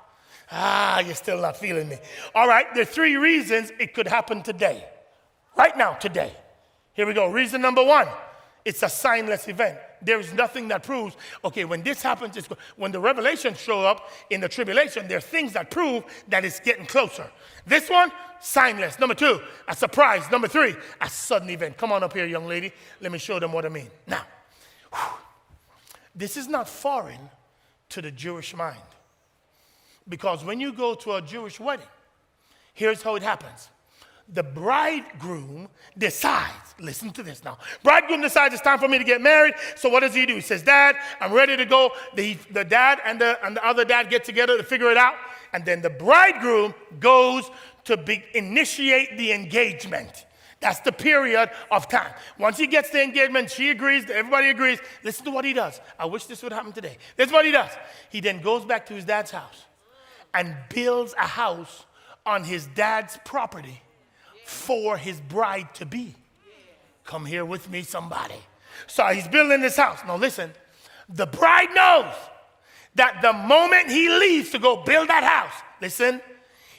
[0.50, 1.98] Ah, you're still not feeling me.
[2.34, 4.84] All right, there are three reasons it could happen today.
[5.56, 6.32] Right now, today.
[6.94, 7.30] Here we go.
[7.30, 8.08] Reason number one
[8.64, 9.78] it's a signless event.
[10.04, 14.10] There is nothing that proves, okay, when this happens, it's, when the revelations show up
[14.30, 17.30] in the tribulation, there are things that prove that it's getting closer.
[17.66, 19.00] This one, signless.
[19.00, 20.30] Number two, a surprise.
[20.30, 21.76] Number three, a sudden event.
[21.78, 22.72] Come on up here, young lady.
[23.00, 23.88] Let me show them what I mean.
[24.06, 24.22] Now,
[24.92, 25.18] whew,
[26.14, 27.30] this is not foreign
[27.90, 28.78] to the Jewish mind.
[30.08, 31.86] Because when you go to a Jewish wedding,
[32.74, 33.70] here's how it happens
[34.32, 37.58] the bridegroom decides, listen to this now.
[37.82, 39.54] Bridegroom decides it's time for me to get married.
[39.76, 40.34] So what does he do?
[40.34, 41.90] He says, Dad, I'm ready to go.
[42.14, 45.14] The, the dad and the, and the other dad get together to figure it out.
[45.52, 47.50] And then the bridegroom goes
[47.84, 50.26] to be, initiate the engagement.
[50.60, 52.12] That's the period of time.
[52.38, 54.78] Once he gets the engagement, she agrees, everybody agrees.
[55.02, 55.78] Listen to what he does.
[55.98, 56.96] I wish this would happen today.
[57.16, 57.70] This is what he does.
[58.10, 59.66] He then goes back to his dad's house
[60.32, 61.84] and builds a house
[62.24, 63.82] on his dad's property
[64.44, 66.14] for his bride to be.
[67.04, 68.40] Come here with me, somebody.
[68.86, 70.00] So he's building this house.
[70.06, 70.50] Now, listen,
[71.08, 72.14] the bride knows
[72.94, 76.20] that the moment he leaves to go build that house, listen,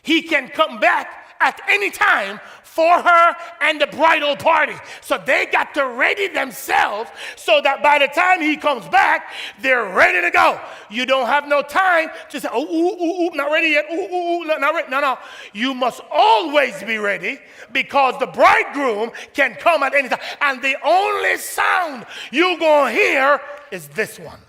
[0.01, 2.39] he can come back at any time
[2.75, 4.75] for her and the bridal party.
[4.99, 9.85] So they got to ready themselves so that by the time he comes back, they're
[9.85, 10.59] ready to go.
[10.89, 13.85] You don't have no time to say, oh, ooh, ooh, ooh, not ready yet.
[13.89, 14.89] Ooh, ooh, ooh, not ready.
[14.91, 15.17] No, no.
[15.53, 17.39] You must always be ready
[17.71, 20.19] because the bridegroom can come at any time.
[20.41, 24.39] And the only sound you're going to hear is this one.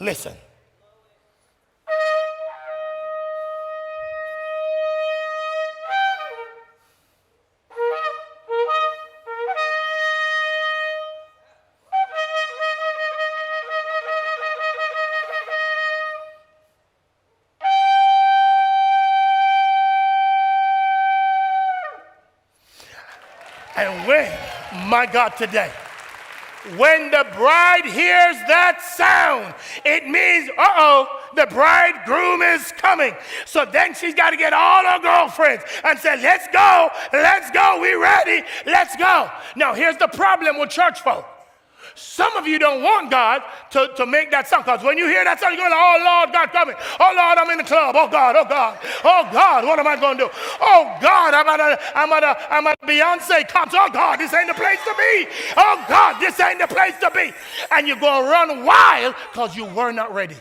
[0.00, 0.34] Listen.
[25.02, 25.68] My God, today,
[26.76, 29.52] when the bride hears that sound,
[29.84, 33.12] it means, uh oh, the bridegroom is coming.
[33.44, 37.80] So then she's got to get all her girlfriends and say, let's go, let's go,
[37.82, 39.28] we ready, let's go.
[39.56, 41.26] Now, here's the problem with church folk.
[41.94, 45.24] Some of you don't want God to, to make that sound because when you hear
[45.24, 46.76] that sound, you're going, oh Lord, God coming.
[47.00, 47.94] Oh Lord, I'm in the club.
[47.98, 50.30] Oh God, oh God, oh God, what am I going to do?
[50.60, 53.78] Oh God, I'm at a, I'm at a, I'm at a Beyonce concert.
[53.80, 55.26] Oh God, this ain't the place to be.
[55.56, 57.32] Oh God, this ain't the place to be.
[57.70, 60.36] And you're going to run wild because you were not ready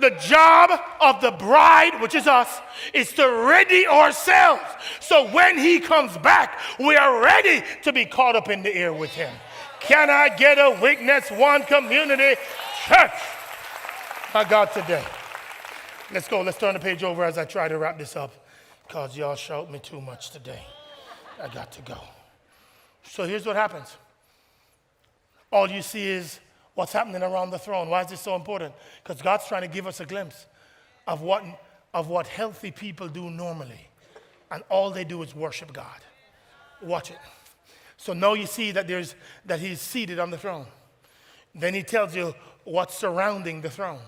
[0.00, 2.60] the job of the bride, which is us,
[2.92, 4.62] is to ready ourselves.
[5.00, 8.92] So when he comes back, we are ready to be caught up in the air
[8.92, 9.32] with him.
[9.80, 12.36] Can I get a witness, one community
[12.86, 13.10] church?
[14.34, 15.04] My God, today.
[16.12, 16.42] Let's go.
[16.42, 18.32] Let's turn the page over as I try to wrap this up
[18.86, 20.62] because y'all shout me too much today.
[21.42, 21.98] I got to go.
[23.04, 23.96] So here's what happens
[25.52, 26.38] all you see is
[26.80, 27.90] what's happening around the throne.
[27.90, 28.72] Why is this so important?
[29.02, 30.46] Because God's trying to give us a glimpse
[31.06, 31.44] of what,
[31.92, 33.86] of what healthy people do normally.
[34.50, 36.00] And all they do is worship God.
[36.80, 37.18] Watch it.
[37.98, 39.14] So now you see that, there's,
[39.44, 40.64] that he's seated on the throne.
[41.54, 44.00] Then he tells you what's surrounding the throne.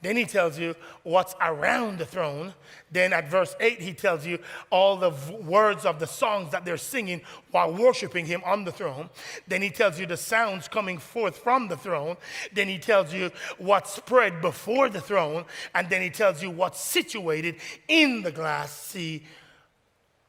[0.00, 2.54] Then he tells you what's around the throne.
[2.90, 4.38] Then at verse 8, he tells you
[4.70, 8.70] all the v- words of the songs that they're singing while worshiping him on the
[8.70, 9.10] throne.
[9.48, 12.16] Then he tells you the sounds coming forth from the throne.
[12.52, 15.44] Then he tells you what's spread before the throne.
[15.74, 17.56] And then he tells you what's situated
[17.88, 19.24] in the glass sea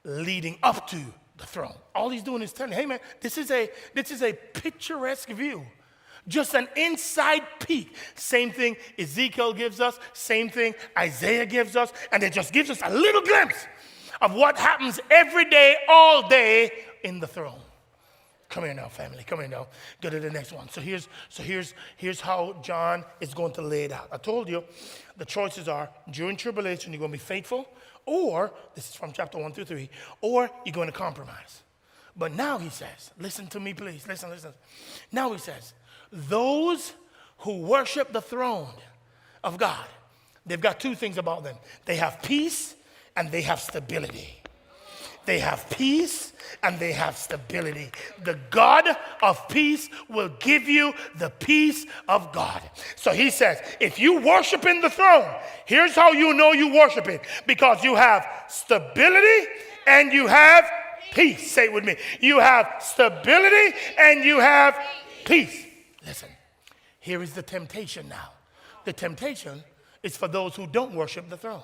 [0.04, 0.98] leading up to
[1.38, 1.76] the throne.
[1.94, 5.64] All he's doing is telling, hey man, this is a this is a picturesque view.
[6.28, 7.96] Just an inside peek.
[8.16, 12.80] Same thing Ezekiel gives us, same thing Isaiah gives us, and it just gives us
[12.84, 13.66] a little glimpse
[14.22, 16.72] of what happens every day, all day
[17.04, 17.60] in the throne.
[18.50, 19.24] Come here now, family.
[19.24, 19.68] Come here now.
[20.02, 20.68] Go to the next one.
[20.70, 24.10] So here's so here's here's how John is going to lay it out.
[24.12, 24.64] I told you
[25.18, 27.70] the choices are during tribulation, you're going to be faithful,
[28.08, 29.90] or this is from chapter one through three,
[30.22, 31.62] or you're going to compromise.
[32.18, 34.08] But now he says, listen to me, please.
[34.08, 34.54] Listen, listen.
[35.12, 35.74] Now he says,
[36.12, 36.94] those
[37.40, 38.74] who worship the throne
[39.44, 39.86] of God,
[40.46, 41.56] they've got two things about them.
[41.86, 42.76] They have peace
[43.16, 44.36] and they have stability.
[45.26, 46.34] They have peace
[46.64, 47.92] and they have stability.
[48.24, 48.86] The God
[49.22, 52.62] of peace will give you the peace of God.
[52.96, 55.28] So he says, if you worship in the throne,
[55.66, 59.48] here's how you know you worship it because you have stability
[59.86, 60.66] and you have
[61.12, 61.52] peace.
[61.52, 61.98] Say it with me.
[62.20, 64.80] You have stability and you have
[65.26, 65.68] peace.
[66.06, 66.30] Listen,
[67.00, 68.32] here is the temptation now.
[68.86, 69.64] The temptation
[70.04, 71.64] is for those who don't worship the throne.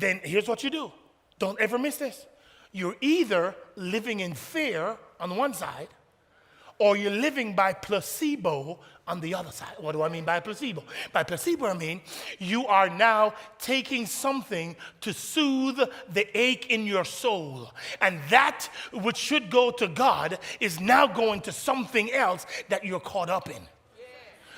[0.00, 0.92] Then here's what you do
[1.38, 2.26] don't ever miss this.
[2.72, 5.88] You're either living in fear on one side,
[6.80, 9.74] or you're living by placebo on the other side.
[9.78, 10.82] What do I mean by placebo?
[11.12, 12.00] By placebo, I mean
[12.38, 15.78] you are now taking something to soothe
[16.12, 17.70] the ache in your soul.
[18.00, 22.98] And that which should go to God is now going to something else that you're
[22.98, 23.62] caught up in.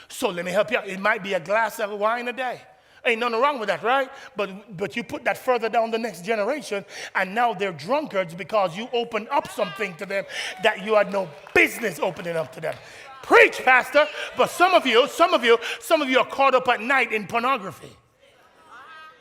[0.09, 0.87] So let me help you out.
[0.87, 2.61] It might be a glass of wine a day.
[3.05, 4.09] Ain't nothing wrong with that, right?
[4.37, 6.85] But but you put that further down the next generation,
[7.17, 10.25] and now they're drunkards because you opened up something to them
[10.63, 12.75] that you had no business opening up to them.
[13.23, 14.07] Preach, Pastor.
[14.37, 17.13] But some of you, some of you, some of you are caught up at night
[17.13, 17.97] in pornography.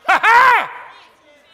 [0.07, 0.71] Ha ha!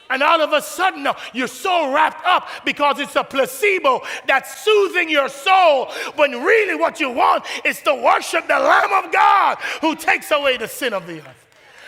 [0.10, 5.10] And all of a sudden, you're so wrapped up because it's a placebo that's soothing
[5.10, 5.92] your soul.
[6.16, 10.58] When really, what you want is to worship the Lamb of God who takes away
[10.58, 11.47] the sin of the earth.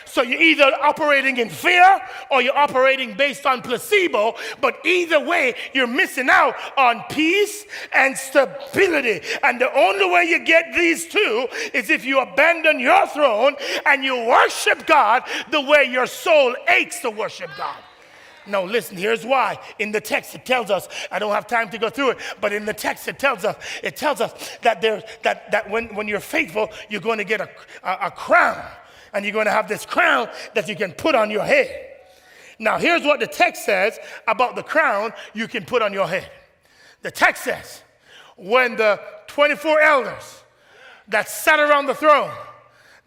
[0.09, 2.01] So you're either operating in fear
[2.31, 8.17] or you're operating based on placebo, but either way, you're missing out on peace and
[8.17, 9.21] stability.
[9.43, 13.55] And the only way you get these two is if you abandon your throne
[13.85, 17.77] and you worship God the way your soul aches to worship God.
[18.47, 19.59] No, listen, here's why.
[19.77, 22.51] In the text, it tells us, I don't have time to go through it, but
[22.51, 26.07] in the text, it tells us, it tells us that there that, that when, when
[26.07, 27.49] you're faithful, you're going to get a,
[27.83, 28.65] a, a crown
[29.13, 31.87] and you're going to have this crown that you can put on your head.
[32.59, 33.97] Now, here's what the text says
[34.27, 36.29] about the crown you can put on your head.
[37.01, 37.83] The text says,
[38.35, 40.43] when the 24 elders
[41.07, 42.31] that sat around the throne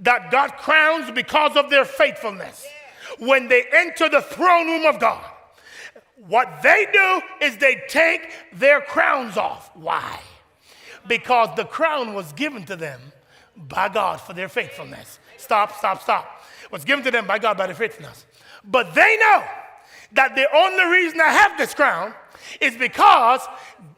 [0.00, 2.66] that got crowns because of their faithfulness,
[3.18, 5.24] when they enter the throne room of God,
[6.26, 9.70] what they do is they take their crowns off.
[9.74, 10.20] Why?
[11.06, 13.00] Because the crown was given to them
[13.56, 15.18] by God for their faithfulness.
[15.42, 16.44] Stop, stop, stop.
[16.70, 18.24] Was given to them by God by the faithfulness.
[18.64, 19.44] But they know
[20.12, 22.14] that the only reason I have this crown
[22.60, 23.40] is because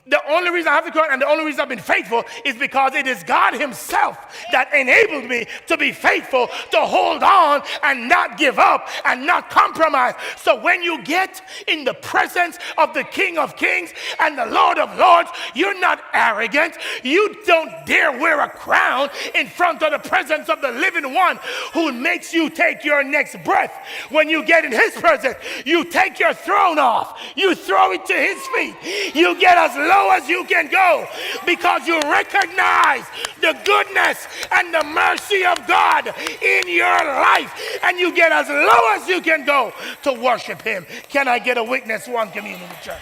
[0.07, 2.57] the only reason I have the crown and the only reason I've been faithful is
[2.57, 4.19] because it is God Himself
[4.53, 9.49] that enabled me to be faithful, to hold on and not give up and not
[9.49, 10.15] compromise.
[10.37, 14.77] So when you get in the presence of the King of Kings and the Lord
[14.77, 16.77] of Lords, you're not arrogant.
[17.03, 21.39] You don't dare wear a crown in front of the presence of the living one
[21.73, 23.73] who makes you take your next breath.
[24.11, 28.13] When you get in His presence, you take your throne off, you throw it to
[28.13, 31.07] His feet, you get as low low as you can go
[31.47, 33.05] because you recognize
[33.41, 36.07] the goodness and the mercy of God
[36.43, 39.73] in your life and you get as low as you can go
[40.03, 40.87] to worship Him.
[41.09, 43.01] Can I get a witness, one community church?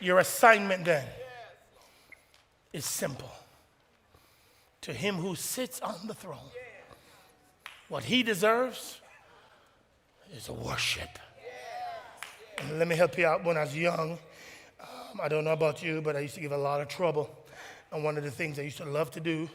[0.00, 1.06] Your assignment then
[2.74, 3.30] is simple.
[4.82, 6.50] To him who sits on the throne
[7.88, 9.00] what he deserves
[10.34, 11.18] is worship.
[12.58, 13.44] And let me help you out.
[13.44, 14.18] When I was young,
[14.80, 17.30] um, I don't know about you, but I used to give a lot of trouble.
[17.92, 19.48] And one of the things I used to love to do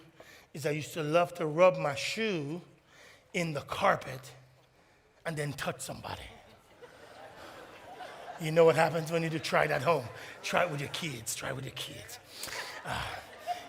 [0.53, 2.61] is I used to love to rub my shoe
[3.34, 4.32] in the carpet
[5.25, 6.21] and then touch somebody.
[8.41, 10.05] You know what happens when you do try it at home?
[10.43, 11.36] Try it with your kids.
[11.36, 12.19] Try it with your kids.
[12.86, 13.01] Uh,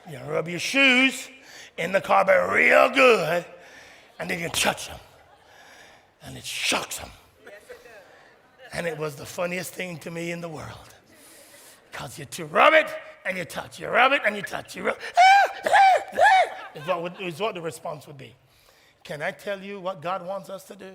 [0.08, 1.28] you rub your shoes
[1.76, 3.44] in the carpet real good,
[4.20, 5.00] and then you touch them,
[6.22, 7.08] and it shocks them.
[8.72, 10.94] And it was the funniest thing to me in the world.
[11.90, 12.86] Because you to rub it
[13.24, 14.96] and you touch, you rub it and you touch, you rub
[16.74, 18.34] is what, would, is what the response would be.
[19.02, 20.92] Can I tell you what God wants us to do?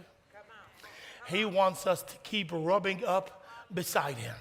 [1.27, 4.35] He wants us to keep rubbing up beside Him.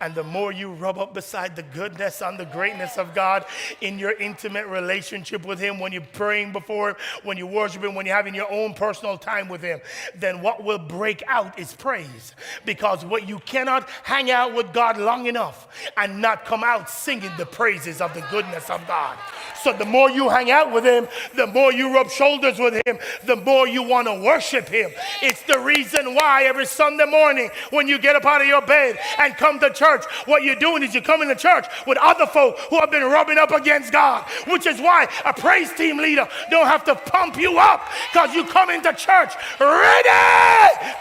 [0.00, 3.44] And the more you rub up beside the goodness and the greatness of God
[3.80, 7.94] in your intimate relationship with Him, when you're praying before Him, when you worship Him,
[7.94, 9.80] when you're having your own personal time with Him,
[10.16, 12.34] then what will break out is praise.
[12.64, 17.30] Because what you cannot hang out with God long enough and not come out singing
[17.36, 19.18] the praises of the goodness of God.
[19.62, 22.98] So the more you hang out with him, the more you rub shoulders with him,
[23.24, 24.90] the more you want to worship him.
[25.22, 28.98] It's the reason why every Sunday morning when you get up out of your bed
[29.18, 29.89] and come to church,
[30.26, 33.38] what you're doing is you're coming to church with other folk who have been rubbing
[33.38, 37.58] up against God, which is why a praise team leader don't have to pump you
[37.58, 40.08] up because you come into church ready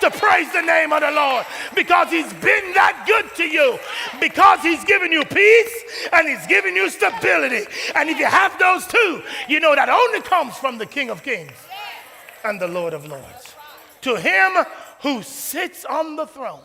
[0.01, 3.79] to praise the name of the Lord because he's been that good to you,
[4.19, 5.83] because he's given you peace
[6.13, 7.65] and he's given you stability.
[7.95, 11.23] And if you have those two, you know that only comes from the King of
[11.23, 11.51] Kings
[12.43, 13.55] and the Lord of Lords.
[14.01, 14.65] To him
[15.01, 16.61] who sits on the throne,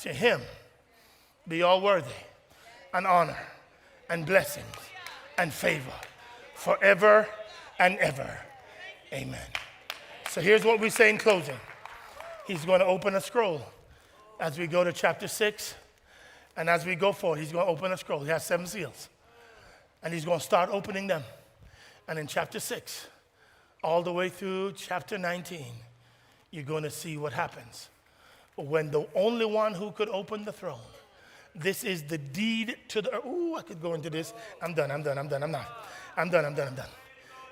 [0.00, 0.40] to him
[1.50, 2.08] be all worthy
[2.94, 3.36] and honor
[4.08, 4.64] and blessings
[5.36, 5.92] and favor
[6.54, 7.26] forever
[7.80, 8.38] and ever.
[9.12, 9.46] Amen.
[10.28, 11.58] So here's what we say in closing
[12.46, 13.62] He's going to open a scroll
[14.38, 15.74] as we go to chapter 6.
[16.56, 18.20] And as we go forward, he's going to open a scroll.
[18.20, 19.08] He has seven seals.
[20.02, 21.22] And he's going to start opening them.
[22.08, 23.06] And in chapter 6,
[23.82, 25.64] all the way through chapter 19,
[26.50, 27.88] you're going to see what happens.
[28.56, 30.80] When the only one who could open the throne,
[31.60, 33.20] this is the deed to the.
[33.24, 34.32] Oh, I could go into this.
[34.62, 35.68] I'm done, I'm done, I'm done, I'm not.
[36.16, 36.88] I'm done, I'm done, I'm done.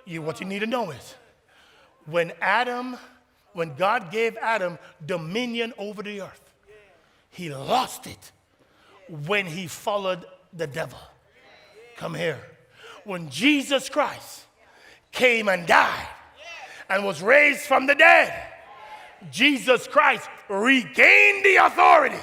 [0.04, 1.14] You, what you need to know is
[2.06, 2.96] when Adam,
[3.52, 6.40] when God gave Adam dominion over the earth,
[7.30, 8.32] he lost it
[9.26, 10.98] when he followed the devil.
[11.96, 12.40] Come here.
[13.04, 14.44] When Jesus Christ
[15.12, 16.08] came and died
[16.88, 18.32] and was raised from the dead,
[19.30, 22.18] Jesus Christ regained the authority,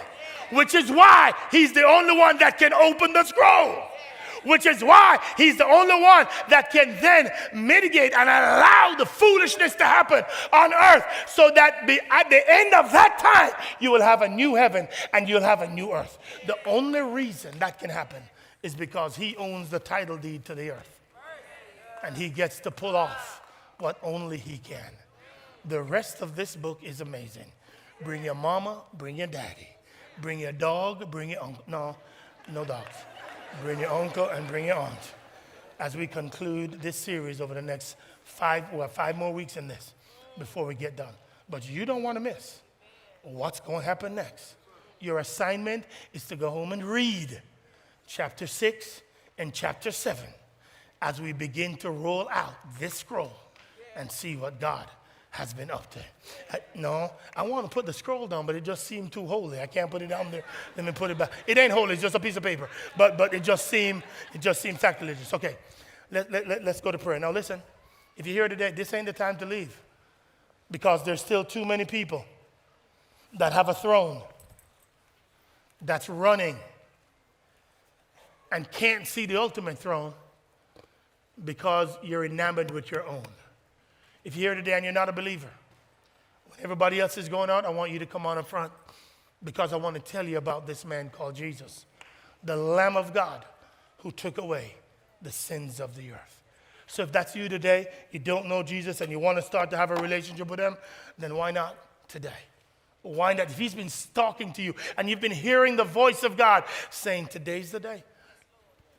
[0.51, 3.83] which is why he's the only one that can open the scroll
[4.45, 9.75] which is why he's the only one that can then mitigate and allow the foolishness
[9.75, 10.23] to happen
[10.53, 14.29] on earth so that be, at the end of that time you will have a
[14.29, 16.17] new heaven and you'll have a new earth.
[16.47, 18.21] The only reason that can happen
[18.63, 20.99] is because he owns the title deed to the earth.
[22.03, 23.41] And he gets to pull off
[23.79, 24.91] what only he can.
[25.65, 27.51] The rest of this book is amazing.
[28.03, 29.74] Bring your mama, bring your daddy.
[30.22, 31.63] Bring your dog, bring your uncle.
[31.68, 31.95] No,
[32.51, 32.95] no dogs.
[33.61, 35.13] Bring your uncle and bring your aunt.
[35.80, 39.93] As we conclude this series over the next five, well, five more weeks in this
[40.38, 41.13] before we get done.
[41.49, 42.59] But you don't want to miss
[43.24, 44.55] what's going to happen next.
[44.99, 47.41] Your assignment is to go home and read
[48.07, 49.01] chapter 6
[49.38, 50.24] and chapter 7
[51.01, 53.34] as we begin to roll out this scroll
[53.95, 54.88] and see what God
[55.36, 56.05] has been up there.
[56.53, 59.59] I, no, I want to put the scroll down, but it just seemed too holy.
[59.59, 60.45] I can't put it down there.
[60.77, 61.29] Let me put it back.
[61.45, 62.69] It ain't holy, it's just a piece of paper.
[62.95, 65.33] But but it just seemed it just seemed sacrilegious.
[65.33, 65.57] Okay.
[66.09, 67.19] Let, let, let, let's go to prayer.
[67.19, 67.61] Now listen,
[68.15, 69.77] if you're here today, this ain't the time to leave.
[70.71, 72.23] Because there's still too many people
[73.38, 74.21] that have a throne
[75.81, 76.55] that's running
[78.53, 80.13] and can't see the ultimate throne
[81.43, 83.23] because you're enamored with your own.
[84.26, 85.49] If you're here today and you're not a believer,
[86.47, 88.73] when everybody else is going out, I want you to come on up front
[89.43, 91.86] because I want to tell you about this man called Jesus,
[92.43, 93.45] the Lamb of God
[93.99, 94.73] who took away
[95.21, 96.41] the sins of the earth.
[96.88, 99.78] So if that's you today, you don't know Jesus and you want to start to
[99.78, 100.76] have a relationship with him,
[101.19, 101.76] then why not
[102.07, 102.30] today?
[103.03, 103.51] Why not?
[103.51, 107.28] If he's been talking to you and you've been hearing the voice of God saying,
[107.28, 108.03] Today's the day.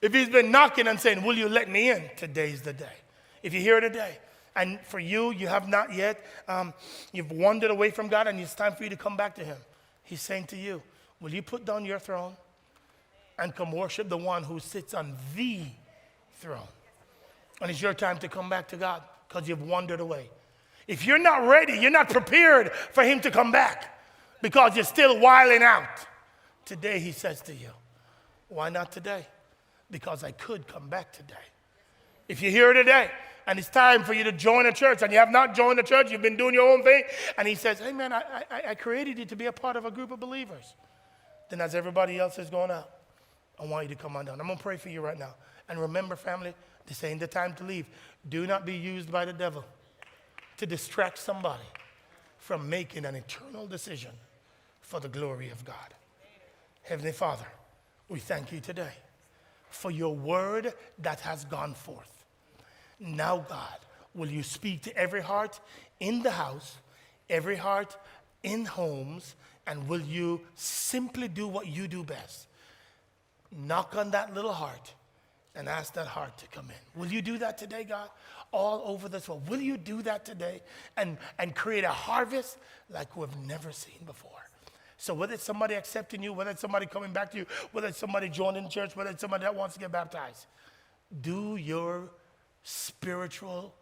[0.01, 2.05] If he's been knocking and saying, Will you let me in?
[2.17, 2.95] Today's the day.
[3.43, 4.19] If you're here today,
[4.57, 6.75] and for you, you have not yet, um,
[7.13, 9.59] you've wandered away from God, and it's time for you to come back to Him.
[10.03, 10.83] He's saying to you,
[11.21, 12.37] Will you put down your throne
[13.39, 15.63] and come worship the one who sits on the
[16.41, 16.69] throne?
[17.61, 20.29] And it's your time to come back to God because you've wandered away.
[20.87, 23.99] If you're not ready, you're not prepared for Him to come back
[24.43, 26.07] because you're still wiling out.
[26.65, 27.71] Today, He says to you,
[28.49, 29.27] Why not today?
[29.91, 31.35] because I could come back today.
[32.29, 33.11] If you're here today
[33.47, 35.83] and it's time for you to join a church, and you have not joined a
[35.83, 37.05] church, you've been doing your own thing,
[37.39, 39.85] and He says, Hey, man, I, I, I created you to be a part of
[39.85, 40.75] a group of believers.
[41.49, 42.91] Then, as everybody else is going out,
[43.61, 44.41] I want you to come on down.
[44.41, 45.35] I'm going to pray for you right now.
[45.69, 46.55] And remember, family,
[46.87, 47.87] this ain't the time to leave.
[48.29, 49.65] Do not be used by the devil
[50.59, 51.63] to distract somebody
[52.39, 54.13] from making an eternal decision
[54.81, 55.95] for the glory of God.
[56.83, 57.47] Heavenly Father,
[58.09, 58.93] we thank you today
[59.71, 62.16] for your word that has gone forth.
[62.99, 63.79] Now, God,
[64.15, 65.61] will you speak to every heart
[66.01, 66.77] in the house,
[67.29, 67.97] every heart
[68.43, 69.35] in homes,
[69.67, 72.47] and will you simply do what you do best?
[73.57, 74.95] Knock on that little heart
[75.55, 77.01] and ask that heart to come in.
[77.01, 78.09] Will you do that today, God?
[78.53, 79.49] All over this world.
[79.49, 80.63] Will you do that today
[80.97, 82.59] and, and create a harvest
[82.91, 84.31] like we've never seen before?
[84.99, 87.99] So whether it's somebody accepting you, whether it's somebody coming back to you, whether it's
[87.99, 90.47] somebody joining church, whether it's somebody that wants to get baptized,
[91.21, 92.11] do your
[92.67, 93.73] spiritual,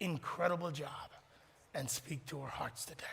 [0.00, 1.10] incredible job
[1.74, 3.04] and speak to our hearts today.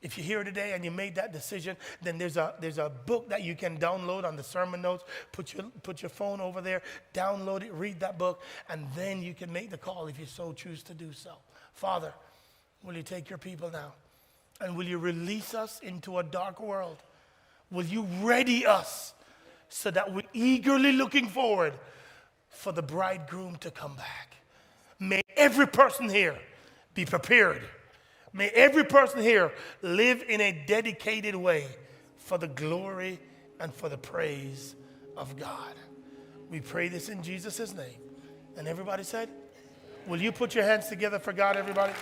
[0.00, 3.28] If you're here today and you made that decision, then there's a, there's a book
[3.30, 5.02] that you can download on the sermon notes.
[5.32, 6.82] Put your, put your phone over there,
[7.12, 10.52] download it, read that book, and then you can make the call if you so
[10.52, 11.32] choose to do so.
[11.72, 12.14] Father,
[12.84, 13.94] will you take your people now?
[14.60, 16.98] And will you release us into a dark world?
[17.72, 19.14] Will you ready us
[19.68, 21.72] so that we're eagerly looking forward
[22.50, 24.33] for the bridegroom to come back?
[24.98, 26.38] May every person here
[26.94, 27.62] be prepared
[28.34, 31.68] May every person here live in a dedicated way
[32.18, 33.20] for the glory
[33.60, 34.74] and for the praise
[35.16, 35.72] of God.
[36.50, 37.94] We pray this in Jesus' name.
[38.58, 39.28] And everybody said,
[40.08, 41.92] Will you put your hands together for God, everybody?